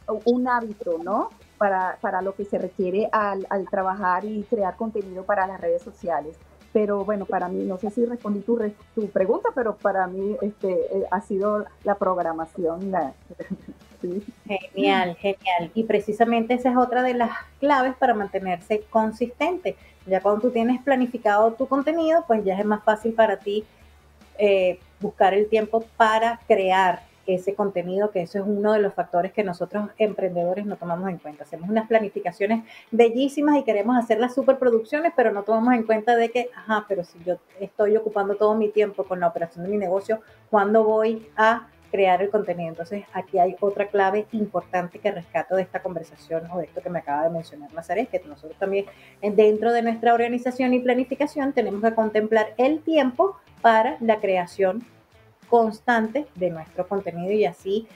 uh, 0.09 0.19
un 0.25 0.49
hábito, 0.49 0.97
¿no? 1.05 1.29
Para, 1.59 1.99
para, 2.01 2.23
lo 2.23 2.35
que 2.35 2.47
se 2.47 2.57
requiere 2.57 3.11
al 3.13 3.69
trabajar 3.71 4.25
y 4.25 4.45
crear 4.45 4.77
contenido 4.77 5.25
para 5.25 5.47
las 5.47 5.61
redes 5.61 5.83
sociales. 5.83 6.39
Pero 6.73 7.05
bueno, 7.05 7.25
para 7.27 7.49
mí, 7.49 7.65
no 7.65 7.79
sé 7.79 7.91
si 7.91 8.05
respondí 8.05 8.41
tu, 8.41 8.59
tu 8.95 9.09
pregunta, 9.09 9.49
pero 9.55 9.77
para 9.77 10.07
mí 10.07 10.37
este, 10.41 10.71
eh, 10.71 11.07
ha 11.11 11.21
sido 11.21 11.65
la 11.85 11.97
programación. 11.97 12.93
Genial, 14.47 15.15
genial. 15.17 15.71
Y 15.75 15.85
precisamente 15.85 16.55
esa 16.55 16.71
es 16.71 16.77
otra 16.77 17.03
de 17.03 17.15
las 17.15 17.31
claves 17.59 17.95
para 17.99 18.15
mantenerse 18.15 18.83
consistente. 18.89 19.77
Ya 20.07 20.23
cuando 20.23 20.41
tú 20.41 20.51
tienes 20.51 20.81
planificado 20.83 21.53
tu 21.53 21.67
contenido, 21.67 22.25
pues 22.27 22.45
ya 22.45 22.59
es 22.59 22.65
más 22.65 22.83
fácil 22.83 23.13
para 23.13 23.37
ti 23.37 23.65
eh, 24.39 24.79
buscar 25.01 25.35
el 25.35 25.49
tiempo 25.49 25.85
para 25.97 26.41
crear 26.49 27.03
ese 27.27 27.55
contenido, 27.55 28.11
que 28.11 28.23
eso 28.23 28.39
es 28.39 28.45
uno 28.47 28.73
de 28.73 28.81
los 28.81 28.95
factores 28.95 29.33
que 29.33 29.45
nosotros 29.45 29.91
emprendedores 29.99 30.67
no 30.67 30.77
tomamos 30.77 31.09
en 31.11 31.19
cuenta. 31.19 31.45
Hacemos 31.45 31.69
unas 31.69 31.89
planificaciones 31.89 32.65
bellísimas 32.91 33.59
y 33.59 33.65
queremos 33.65 33.97
hacer 33.97 34.19
las 34.19 34.35
superproducciones, 34.35 35.13
pero 35.17 35.33
no 35.33 35.43
tomamos 35.43 35.75
en 35.75 35.85
cuenta 35.85 36.17
de 36.17 36.31
que, 36.31 36.51
ajá, 36.55 36.85
pero 36.89 37.05
si 37.05 37.23
yo 37.25 37.37
estoy 37.61 37.97
ocupando 37.97 38.37
todo 38.37 38.55
mi 38.55 38.69
tiempo 38.69 39.05
con 39.05 39.21
la 39.21 39.29
operación 39.29 39.65
de 39.65 39.71
mi 39.71 39.77
negocio, 39.77 40.21
¿cuándo 40.51 40.85
voy 40.85 41.29
a 41.37 41.69
crear 41.91 42.23
el 42.23 42.31
contenido. 42.31 42.69
Entonces, 42.69 43.05
aquí 43.13 43.39
hay 43.39 43.57
otra 43.61 43.89
clave 43.89 44.27
importante 44.33 44.99
que 44.99 45.11
rescato 45.11 45.57
de 45.57 45.63
esta 45.63 45.83
conversación 45.83 46.49
o 46.51 46.59
de 46.59 46.65
esto 46.65 46.81
que 46.81 46.89
me 46.91 47.01
acaba 47.01 47.25
de 47.25 47.31
mencionar 47.31 47.73
Nazaret, 47.75 48.09
que 48.09 48.21
nosotros 48.27 48.59
también 48.59 48.87
eh, 49.21 49.31
dentro 49.31 49.73
de 49.73 49.83
nuestra 49.83 50.15
organización 50.15 50.73
y 50.73 50.81
planificación 50.81 51.53
tenemos 51.53 51.83
que 51.83 51.95
contemplar 51.95 52.55
el 52.57 52.81
tiempo 52.81 53.37
para 53.61 53.97
la 54.01 54.21
creación 54.21 54.85
constante 55.51 56.27
de 56.37 56.51
nuestro 56.51 56.89
contenido 56.89 57.33
y 57.33 57.45
así 57.45 57.87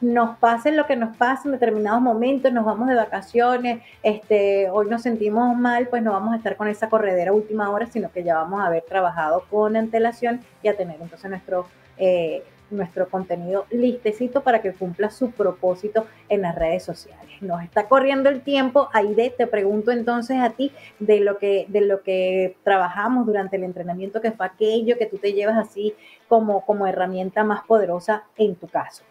nos 0.00 0.38
pase 0.38 0.72
lo 0.72 0.86
que 0.86 0.96
nos 0.96 1.16
pasa 1.16 1.42
en 1.46 1.52
determinados 1.52 2.00
momentos, 2.00 2.52
nos 2.52 2.64
vamos 2.64 2.88
de 2.88 2.94
vacaciones, 2.94 3.82
este, 4.02 4.70
hoy 4.70 4.88
nos 4.88 5.02
sentimos 5.02 5.56
mal, 5.56 5.88
pues 5.88 6.02
no 6.02 6.12
vamos 6.12 6.34
a 6.34 6.36
estar 6.36 6.56
con 6.56 6.68
esa 6.68 6.88
corredera 6.88 7.32
última 7.32 7.70
hora, 7.70 7.86
sino 7.86 8.10
que 8.12 8.22
ya 8.22 8.36
vamos 8.36 8.60
a 8.60 8.66
haber 8.66 8.84
trabajado 8.84 9.44
con 9.50 9.76
antelación 9.76 10.40
y 10.62 10.68
a 10.68 10.76
tener 10.76 11.00
entonces 11.00 11.28
nuestro 11.28 11.66
eh, 11.96 12.44
nuestro 12.70 13.08
contenido 13.08 13.66
listecito 13.70 14.42
para 14.42 14.60
que 14.60 14.72
cumpla 14.72 15.10
su 15.10 15.30
propósito 15.30 16.06
en 16.28 16.42
las 16.42 16.54
redes 16.54 16.84
sociales. 16.84 17.40
Nos 17.40 17.62
está 17.62 17.88
corriendo 17.88 18.28
el 18.28 18.42
tiempo, 18.42 18.88
Aide, 18.92 19.30
te 19.30 19.46
pregunto 19.46 19.90
entonces 19.90 20.38
a 20.40 20.50
ti 20.50 20.72
de 20.98 21.20
lo 21.20 21.38
que 21.38 21.66
de 21.68 21.80
lo 21.80 22.02
que 22.02 22.56
trabajamos 22.64 23.26
durante 23.26 23.56
el 23.56 23.64
entrenamiento 23.64 24.20
que 24.20 24.32
fue 24.32 24.46
aquello 24.46 24.98
que 24.98 25.06
tú 25.06 25.18
te 25.18 25.32
llevas 25.32 25.56
así 25.56 25.94
como 26.28 26.64
como 26.64 26.86
herramienta 26.86 27.44
más 27.44 27.64
poderosa 27.64 28.24
en 28.36 28.54
tu 28.56 28.66
caso. 28.68 29.04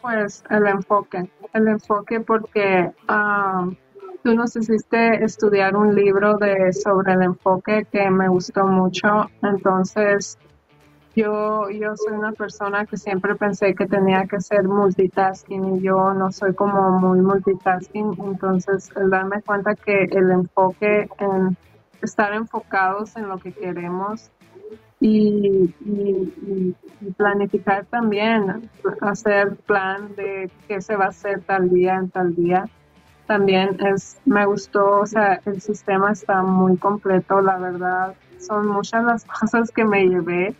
Pues 0.00 0.42
el 0.50 0.66
enfoque, 0.66 1.30
el 1.52 1.68
enfoque 1.68 2.20
porque 2.20 2.90
ah, 3.06 3.68
tú 4.24 4.34
nos 4.34 4.56
hiciste 4.56 5.24
estudiar 5.24 5.76
un 5.76 5.94
libro 5.94 6.36
de 6.38 6.72
sobre 6.72 7.12
el 7.12 7.22
enfoque 7.22 7.86
que 7.90 8.10
me 8.10 8.28
gustó 8.28 8.66
mucho, 8.66 9.30
entonces 9.42 10.38
yo, 11.14 11.68
yo 11.70 11.96
soy 11.96 12.14
una 12.14 12.32
persona 12.32 12.86
que 12.86 12.96
siempre 12.96 13.34
pensé 13.34 13.74
que 13.74 13.86
tenía 13.86 14.26
que 14.26 14.40
ser 14.40 14.64
multitasking 14.64 15.76
y 15.76 15.82
yo 15.82 16.14
no 16.14 16.32
soy 16.32 16.54
como 16.54 16.98
muy 16.98 17.20
multitasking, 17.20 18.16
entonces 18.24 18.90
el 18.96 19.10
darme 19.10 19.42
cuenta 19.42 19.74
que 19.74 20.04
el 20.04 20.30
enfoque 20.30 21.08
en 21.18 21.56
estar 22.00 22.32
enfocados 22.32 23.16
en 23.16 23.28
lo 23.28 23.38
que 23.38 23.52
queremos 23.52 24.30
y, 25.00 25.74
planificar 27.16 27.84
también, 27.86 28.70
hacer 29.00 29.56
plan 29.56 30.14
de 30.14 30.50
qué 30.68 30.80
se 30.80 30.96
va 30.96 31.06
a 31.06 31.08
hacer 31.08 31.42
tal 31.42 31.68
día 31.70 31.96
en 31.96 32.10
tal 32.10 32.34
día. 32.34 32.68
También 33.26 33.76
es, 33.80 34.20
me 34.24 34.46
gustó, 34.46 35.00
o 35.00 35.06
sea, 35.06 35.40
el 35.44 35.60
sistema 35.60 36.12
está 36.12 36.42
muy 36.42 36.76
completo, 36.76 37.40
la 37.40 37.58
verdad, 37.58 38.14
son 38.38 38.68
muchas 38.68 39.04
las 39.04 39.24
cosas 39.40 39.70
que 39.72 39.84
me 39.84 40.06
llevé 40.06 40.54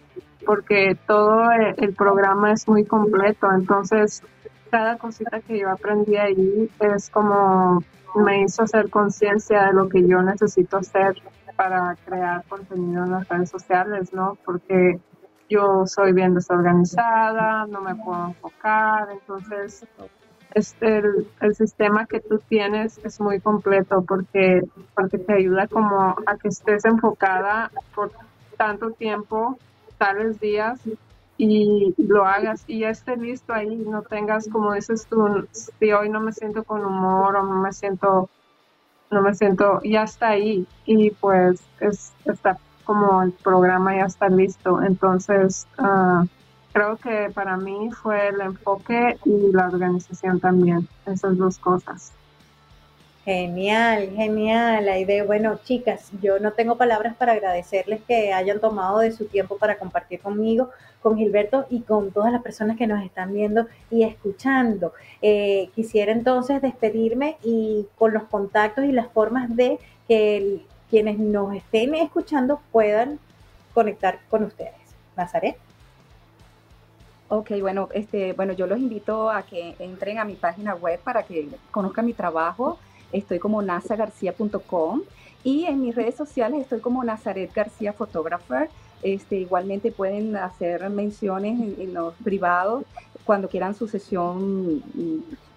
porque 0.45 0.97
todo 1.07 1.51
el 1.53 1.95
programa 1.95 2.53
es 2.53 2.69
muy 2.69 2.85
completo, 2.85 3.51
entonces 3.53 4.23
cada 4.71 4.97
cosita 4.97 5.41
que 5.41 5.59
yo 5.59 5.71
aprendí 5.71 6.17
ahí 6.17 6.71
es 6.81 7.11
como 7.11 7.83
me 8.15 8.43
hizo 8.43 8.63
hacer 8.63 8.91
conciencia 8.91 9.67
de 9.67 9.73
lo 9.73 9.89
que 9.89 10.07
yo 10.07 10.23
necesito 10.23 10.79
hacer 10.79 11.17
para 11.57 11.97
crear 12.05 12.45
contenido 12.49 13.05
en 13.05 13.13
las 13.13 13.29
redes 13.29 13.51
sociales, 13.51 14.13
¿no? 14.13 14.37
Porque 14.45 14.99
yo 15.49 15.87
soy 15.87 16.13
bien 16.13 16.35
desorganizada, 16.35 17.67
no 17.67 17.81
me 17.83 17.95
puedo 17.95 18.29
enfocar, 18.29 19.09
entonces 19.13 19.87
este, 20.55 20.99
el, 20.99 21.29
el, 21.41 21.55
sistema 21.55 22.07
que 22.07 22.21
tú 22.21 22.39
tienes 22.49 22.99
es 23.05 23.21
muy 23.21 23.41
completo 23.41 24.03
porque, 24.07 24.63
porque 24.95 25.19
te 25.19 25.35
ayuda 25.35 25.67
como 25.67 26.15
a 26.27 26.37
que 26.37 26.49
estés 26.49 26.85
enfocada 26.85 27.71
por 27.95 28.11
tanto 28.57 28.91
tiempo 28.91 29.59
tales 30.03 30.41
días 30.41 30.81
y 31.39 31.95
lo 31.97 32.25
hagas 32.25 32.65
y 32.67 32.81
ya 32.81 32.91
esté 32.91 33.17
listo 33.17 33.55
ahí, 33.55 33.77
no 33.77 34.03
tengas 34.03 34.49
como 34.49 34.73
dices 34.73 35.07
tú, 35.09 35.47
si 35.53 35.93
hoy 35.93 36.09
no 36.09 36.19
me 36.19 36.33
siento 36.33 36.65
con 36.65 36.85
humor 36.85 37.37
o 37.37 37.45
no 37.45 37.63
me 37.63 37.73
siento, 37.73 38.29
no 39.13 39.23
me 39.23 39.33
siento, 39.33 39.81
ya 39.85 40.03
está 40.03 40.31
ahí 40.31 40.67
y 40.87 41.13
pues 41.13 41.63
es, 41.79 42.13
está 42.25 42.59
como 42.83 43.23
el 43.23 43.31
programa 43.31 43.95
ya 43.95 44.07
está 44.07 44.29
listo. 44.29 44.83
Entonces, 44.83 45.69
uh, 45.79 46.27
creo 46.73 46.97
que 46.97 47.31
para 47.33 47.57
mí 47.57 47.91
fue 47.93 48.27
el 48.31 48.41
enfoque 48.41 49.19
y 49.25 49.53
la 49.53 49.69
organización 49.69 50.41
también, 50.41 50.89
esas 51.07 51.39
dos 51.39 51.59
cosas. 51.59 52.13
Genial, 53.25 54.11
genial, 54.17 54.89
idea. 54.99 55.23
Bueno, 55.25 55.61
chicas, 55.63 56.11
yo 56.21 56.41
no 56.41 56.55
tengo 56.55 56.77
palabras 56.77 57.15
para 57.15 57.33
agradecerles 57.33 58.03
que 58.03 58.33
hayan 58.33 58.59
tomado 58.59 58.99
de 58.99 59.13
su 59.13 59.27
tiempo 59.27 59.59
para 59.59 59.79
compartir 59.79 60.19
conmigo, 60.19 60.71
con 61.01 61.17
Gilberto 61.17 61.67
y 61.71 61.83
con 61.83 62.11
todas 62.11 62.33
las 62.33 62.43
personas 62.43 62.77
que 62.77 62.89
nos 62.89 63.05
están 63.05 63.33
viendo 63.33 63.69
y 63.93 64.03
escuchando. 64.03 64.93
Eh, 65.21 65.71
quisiera 65.73 66.11
entonces 66.11 66.61
despedirme 66.61 67.37
y 67.45 67.87
con 67.97 68.13
los 68.13 68.25
contactos 68.25 68.87
y 68.87 68.93
las 68.93 69.07
formas 69.07 69.55
de 69.55 69.79
que 70.09 70.63
quienes 70.91 71.17
nos 71.17 71.55
estén 71.55 71.95
escuchando 71.95 72.61
puedan 72.73 73.21
conectar 73.73 74.19
con 74.31 74.43
ustedes. 74.43 74.75
Nazaret. 75.17 75.57
Ok, 77.29 77.53
bueno, 77.61 77.89
este, 77.95 78.33
bueno, 78.33 78.53
yo 78.53 78.67
los 78.67 78.79
invito 78.79 79.31
a 79.31 79.43
que 79.43 79.77
entren 79.79 80.19
a 80.19 80.25
mi 80.25 80.35
página 80.35 80.75
web 80.75 80.99
para 81.01 81.23
que 81.23 81.49
conozcan 81.71 82.05
mi 82.05 82.15
trabajo. 82.15 82.79
Estoy 83.13 83.39
como 83.39 83.63
nasagarcía.com 83.63 85.03
y 85.45 85.65
en 85.65 85.81
mis 85.81 85.95
redes 85.95 86.15
sociales 86.15 86.63
estoy 86.63 86.81
como 86.81 87.05
Nazaret 87.05 87.53
García 87.53 87.93
Photographer. 87.93 88.71
Este, 89.03 89.37
igualmente 89.37 89.91
pueden 89.91 90.37
hacer 90.37 90.89
menciones 90.89 91.79
en, 91.79 91.93
los 91.93 92.15
privados 92.23 92.85
cuando 93.25 93.49
quieran 93.49 93.75
su 93.75 93.89
sesión 93.89 94.83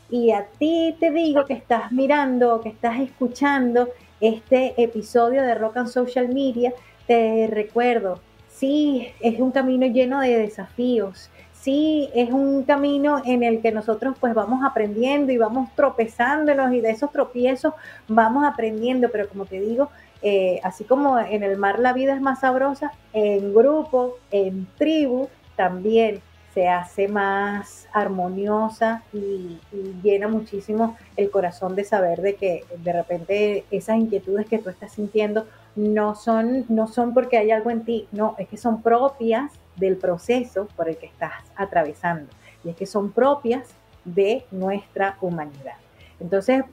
y 0.10 0.32
a 0.32 0.46
ti 0.60 0.96
te 1.00 1.10
digo 1.10 1.46
que 1.46 1.54
estás 1.54 1.92
mirando, 1.92 2.62
que 2.62 2.70
estás 2.70 3.00
escuchando 3.00 3.90
este 4.22 4.82
episodio 4.82 5.42
de 5.42 5.56
Rock 5.56 5.78
and 5.78 5.90
Social 5.90 6.30
Media, 6.30 6.72
te 7.08 7.48
recuerdo, 7.52 8.20
sí, 8.50 9.10
es 9.20 9.40
un 9.40 9.52
camino 9.52 9.86
lleno 9.88 10.20
de 10.22 10.38
desafíos, 10.38 11.30
sí, 11.54 12.10
es 12.14 12.32
un 12.32 12.64
camino 12.64 13.22
en 13.26 13.44
el 13.44 13.62
que 13.62 13.72
nosotros 13.72 14.16
pues 14.20 14.34
vamos 14.34 14.64
aprendiendo 14.66 15.32
y 15.32 15.38
vamos 15.38 15.70
tropezándonos 15.76 16.74
y 16.74 16.82
de 16.82 16.92
esos 16.92 17.12
tropiezos 17.12 17.74
vamos 18.08 18.46
aprendiendo, 18.46 19.10
pero 19.12 19.30
como 19.30 19.46
te 19.46 19.60
digo, 19.60 19.90
eh, 20.22 20.60
así 20.64 20.84
como 20.84 21.20
en 21.20 21.44
el 21.44 21.58
mar 21.58 21.80
la 21.80 21.94
vida 21.94 22.16
es 22.16 22.22
más 22.22 22.42
sabrosa, 22.42 22.92
en 23.14 23.54
grupo, 23.54 24.18
en 24.32 24.68
tribu, 24.78 25.28
también 25.56 26.22
se 26.54 26.68
hace 26.68 27.08
más 27.08 27.88
armoniosa 27.94 29.04
y, 29.12 29.60
llena 30.04 30.28
muchísimo 30.28 30.98
el 31.18 31.32
corazón 31.32 31.76
de 31.76 31.84
saber 31.84 32.22
de 32.22 32.36
que 32.36 32.64
de 32.78 32.94
repente 32.94 33.66
esas 33.72 33.98
inquietudes 33.98 34.46
que 34.46 34.60
tú 34.60 34.70
estás 34.70 34.92
sintiendo 34.92 35.48
no 35.76 36.16
son, 36.16 36.66
no 36.70 36.88
son 36.88 37.14
porque 37.14 37.38
hay 37.38 37.52
algo 37.52 37.70
en 37.70 37.84
ti, 37.84 38.08
no, 38.12 38.36
es 38.38 38.48
que 38.48 38.58
son 38.58 38.82
propias 38.82 39.52
del 39.76 39.98
proceso 39.98 40.68
por 40.76 40.88
el 40.88 40.98
que 40.98 41.08
estás 41.08 41.34
atravesando 41.56 42.30
y 42.64 42.70
es 42.70 42.76
que 42.76 42.86
son 42.86 43.12
propias 43.12 43.70
de 44.06 44.46
nuestra 44.52 45.18
humanidad. 45.22 45.78
Entonces, 46.20 46.64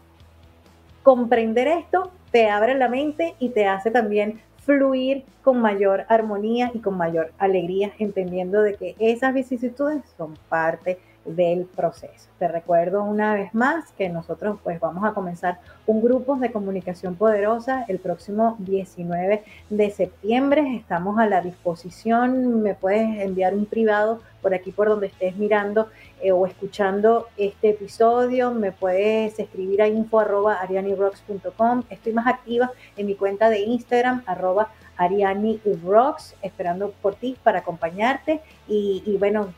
comprender 1.02 1.68
esto 1.68 2.10
te 2.30 2.48
abre 2.48 2.74
la 2.74 2.88
mente 2.88 3.34
y 3.38 3.50
te 3.50 3.66
hace 3.66 3.90
también 3.90 4.40
fluir 4.64 5.24
con 5.42 5.60
mayor 5.60 6.04
armonía 6.08 6.70
y 6.74 6.80
con 6.80 6.96
mayor 6.96 7.32
alegría, 7.38 7.92
entendiendo 7.98 8.62
de 8.62 8.74
que 8.74 8.94
esas 8.98 9.32
vicisitudes 9.32 10.02
son 10.16 10.34
parte 10.48 10.98
del 11.24 11.64
proceso. 11.66 12.28
Te 12.38 12.48
recuerdo 12.48 13.04
una 13.04 13.34
vez 13.34 13.54
más 13.54 13.92
que 13.92 14.08
nosotros 14.08 14.58
pues 14.62 14.80
vamos 14.80 15.04
a 15.04 15.12
comenzar 15.12 15.58
un 15.86 16.02
grupo 16.02 16.36
de 16.36 16.50
comunicación 16.50 17.14
poderosa 17.14 17.84
el 17.88 17.98
próximo 17.98 18.56
19 18.60 19.44
de 19.68 19.90
septiembre. 19.90 20.76
Estamos 20.76 21.18
a 21.18 21.26
la 21.26 21.40
disposición, 21.40 22.62
me 22.62 22.74
puedes 22.74 23.20
enviar 23.20 23.54
un 23.54 23.66
privado 23.66 24.20
por 24.40 24.54
aquí 24.54 24.72
por 24.72 24.88
donde 24.88 25.08
estés 25.08 25.36
mirando 25.36 25.88
eh, 26.22 26.32
o 26.32 26.46
escuchando 26.46 27.28
este 27.36 27.70
episodio, 27.70 28.52
me 28.52 28.72
puedes 28.72 29.38
escribir 29.38 29.82
a 29.82 29.88
info 29.88 30.20
arroba 30.20 30.54
arianirocks.com. 30.54 31.84
Estoy 31.90 32.12
más 32.14 32.26
activa 32.26 32.72
en 32.96 33.06
mi 33.06 33.14
cuenta 33.14 33.50
de 33.50 33.60
Instagram 33.60 34.22
arroba 34.26 34.70
Ariani 35.00 35.60
Rocks, 35.82 36.34
esperando 36.42 36.92
por 37.00 37.14
ti 37.14 37.36
para 37.42 37.60
acompañarte 37.60 38.42
y, 38.68 39.02
y 39.06 39.16
bueno, 39.16 39.48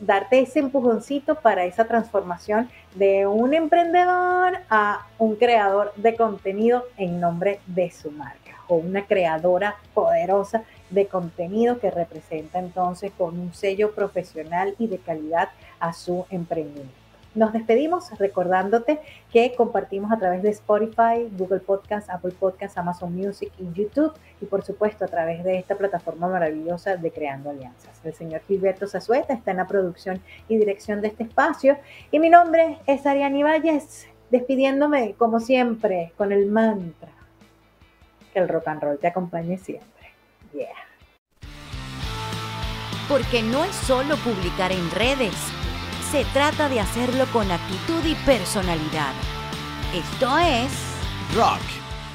darte 0.00 0.40
ese 0.40 0.58
empujoncito 0.58 1.36
para 1.36 1.64
esa 1.64 1.84
transformación 1.84 2.68
de 2.94 3.26
un 3.26 3.54
emprendedor 3.54 4.58
a 4.68 5.06
un 5.18 5.36
creador 5.36 5.92
de 5.96 6.16
contenido 6.16 6.84
en 6.96 7.20
nombre 7.20 7.60
de 7.66 7.90
su 7.90 8.10
marca 8.10 8.56
o 8.68 8.76
una 8.76 9.06
creadora 9.06 9.76
poderosa 9.94 10.62
de 10.90 11.06
contenido 11.06 11.78
que 11.78 11.90
representa 11.90 12.58
entonces 12.58 13.12
con 13.16 13.38
un 13.38 13.52
sello 13.52 13.92
profesional 13.94 14.74
y 14.78 14.86
de 14.86 14.98
calidad 14.98 15.50
a 15.78 15.92
su 15.92 16.24
emprendimiento. 16.30 16.99
Nos 17.32 17.52
despedimos 17.52 18.10
recordándote 18.18 18.98
que 19.32 19.54
compartimos 19.54 20.10
a 20.10 20.18
través 20.18 20.42
de 20.42 20.50
Spotify, 20.50 21.28
Google 21.38 21.60
Podcast, 21.60 22.10
Apple 22.10 22.32
Podcast, 22.32 22.76
Amazon 22.76 23.14
Music 23.14 23.52
y 23.56 23.72
YouTube 23.72 24.12
y 24.40 24.46
por 24.46 24.64
supuesto 24.64 25.04
a 25.04 25.08
través 25.08 25.44
de 25.44 25.56
esta 25.56 25.76
plataforma 25.76 26.28
maravillosa 26.28 26.96
de 26.96 27.12
Creando 27.12 27.50
Alianzas. 27.50 28.00
El 28.04 28.14
señor 28.14 28.40
Gilberto 28.48 28.88
Zazueta 28.88 29.32
está 29.32 29.52
en 29.52 29.58
la 29.58 29.68
producción 29.68 30.20
y 30.48 30.56
dirección 30.56 31.00
de 31.02 31.08
este 31.08 31.22
espacio 31.22 31.78
y 32.10 32.18
mi 32.18 32.30
nombre 32.30 32.78
es 32.86 33.06
Ariani 33.06 33.44
Valles, 33.44 34.08
despidiéndome 34.30 35.14
como 35.16 35.38
siempre 35.38 36.12
con 36.16 36.32
el 36.32 36.46
mantra 36.46 37.10
que 38.32 38.40
el 38.40 38.48
rock 38.48 38.66
and 38.68 38.82
roll 38.82 38.98
te 38.98 39.06
acompañe 39.06 39.56
siempre. 39.56 39.88
Yeah. 40.52 40.68
Porque 43.08 43.42
no 43.42 43.64
es 43.64 43.74
solo 43.74 44.16
publicar 44.16 44.72
en 44.72 44.90
redes 44.90 45.59
se 46.10 46.24
trata 46.26 46.68
de 46.68 46.80
hacerlo 46.80 47.24
con 47.32 47.50
actitud 47.52 48.04
y 48.04 48.14
personalidad. 48.26 49.12
Esto 49.94 50.38
es 50.38 50.72
Rock 51.36 51.62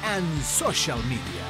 and 0.04 0.42
Social 0.42 1.02
Media. 1.04 1.45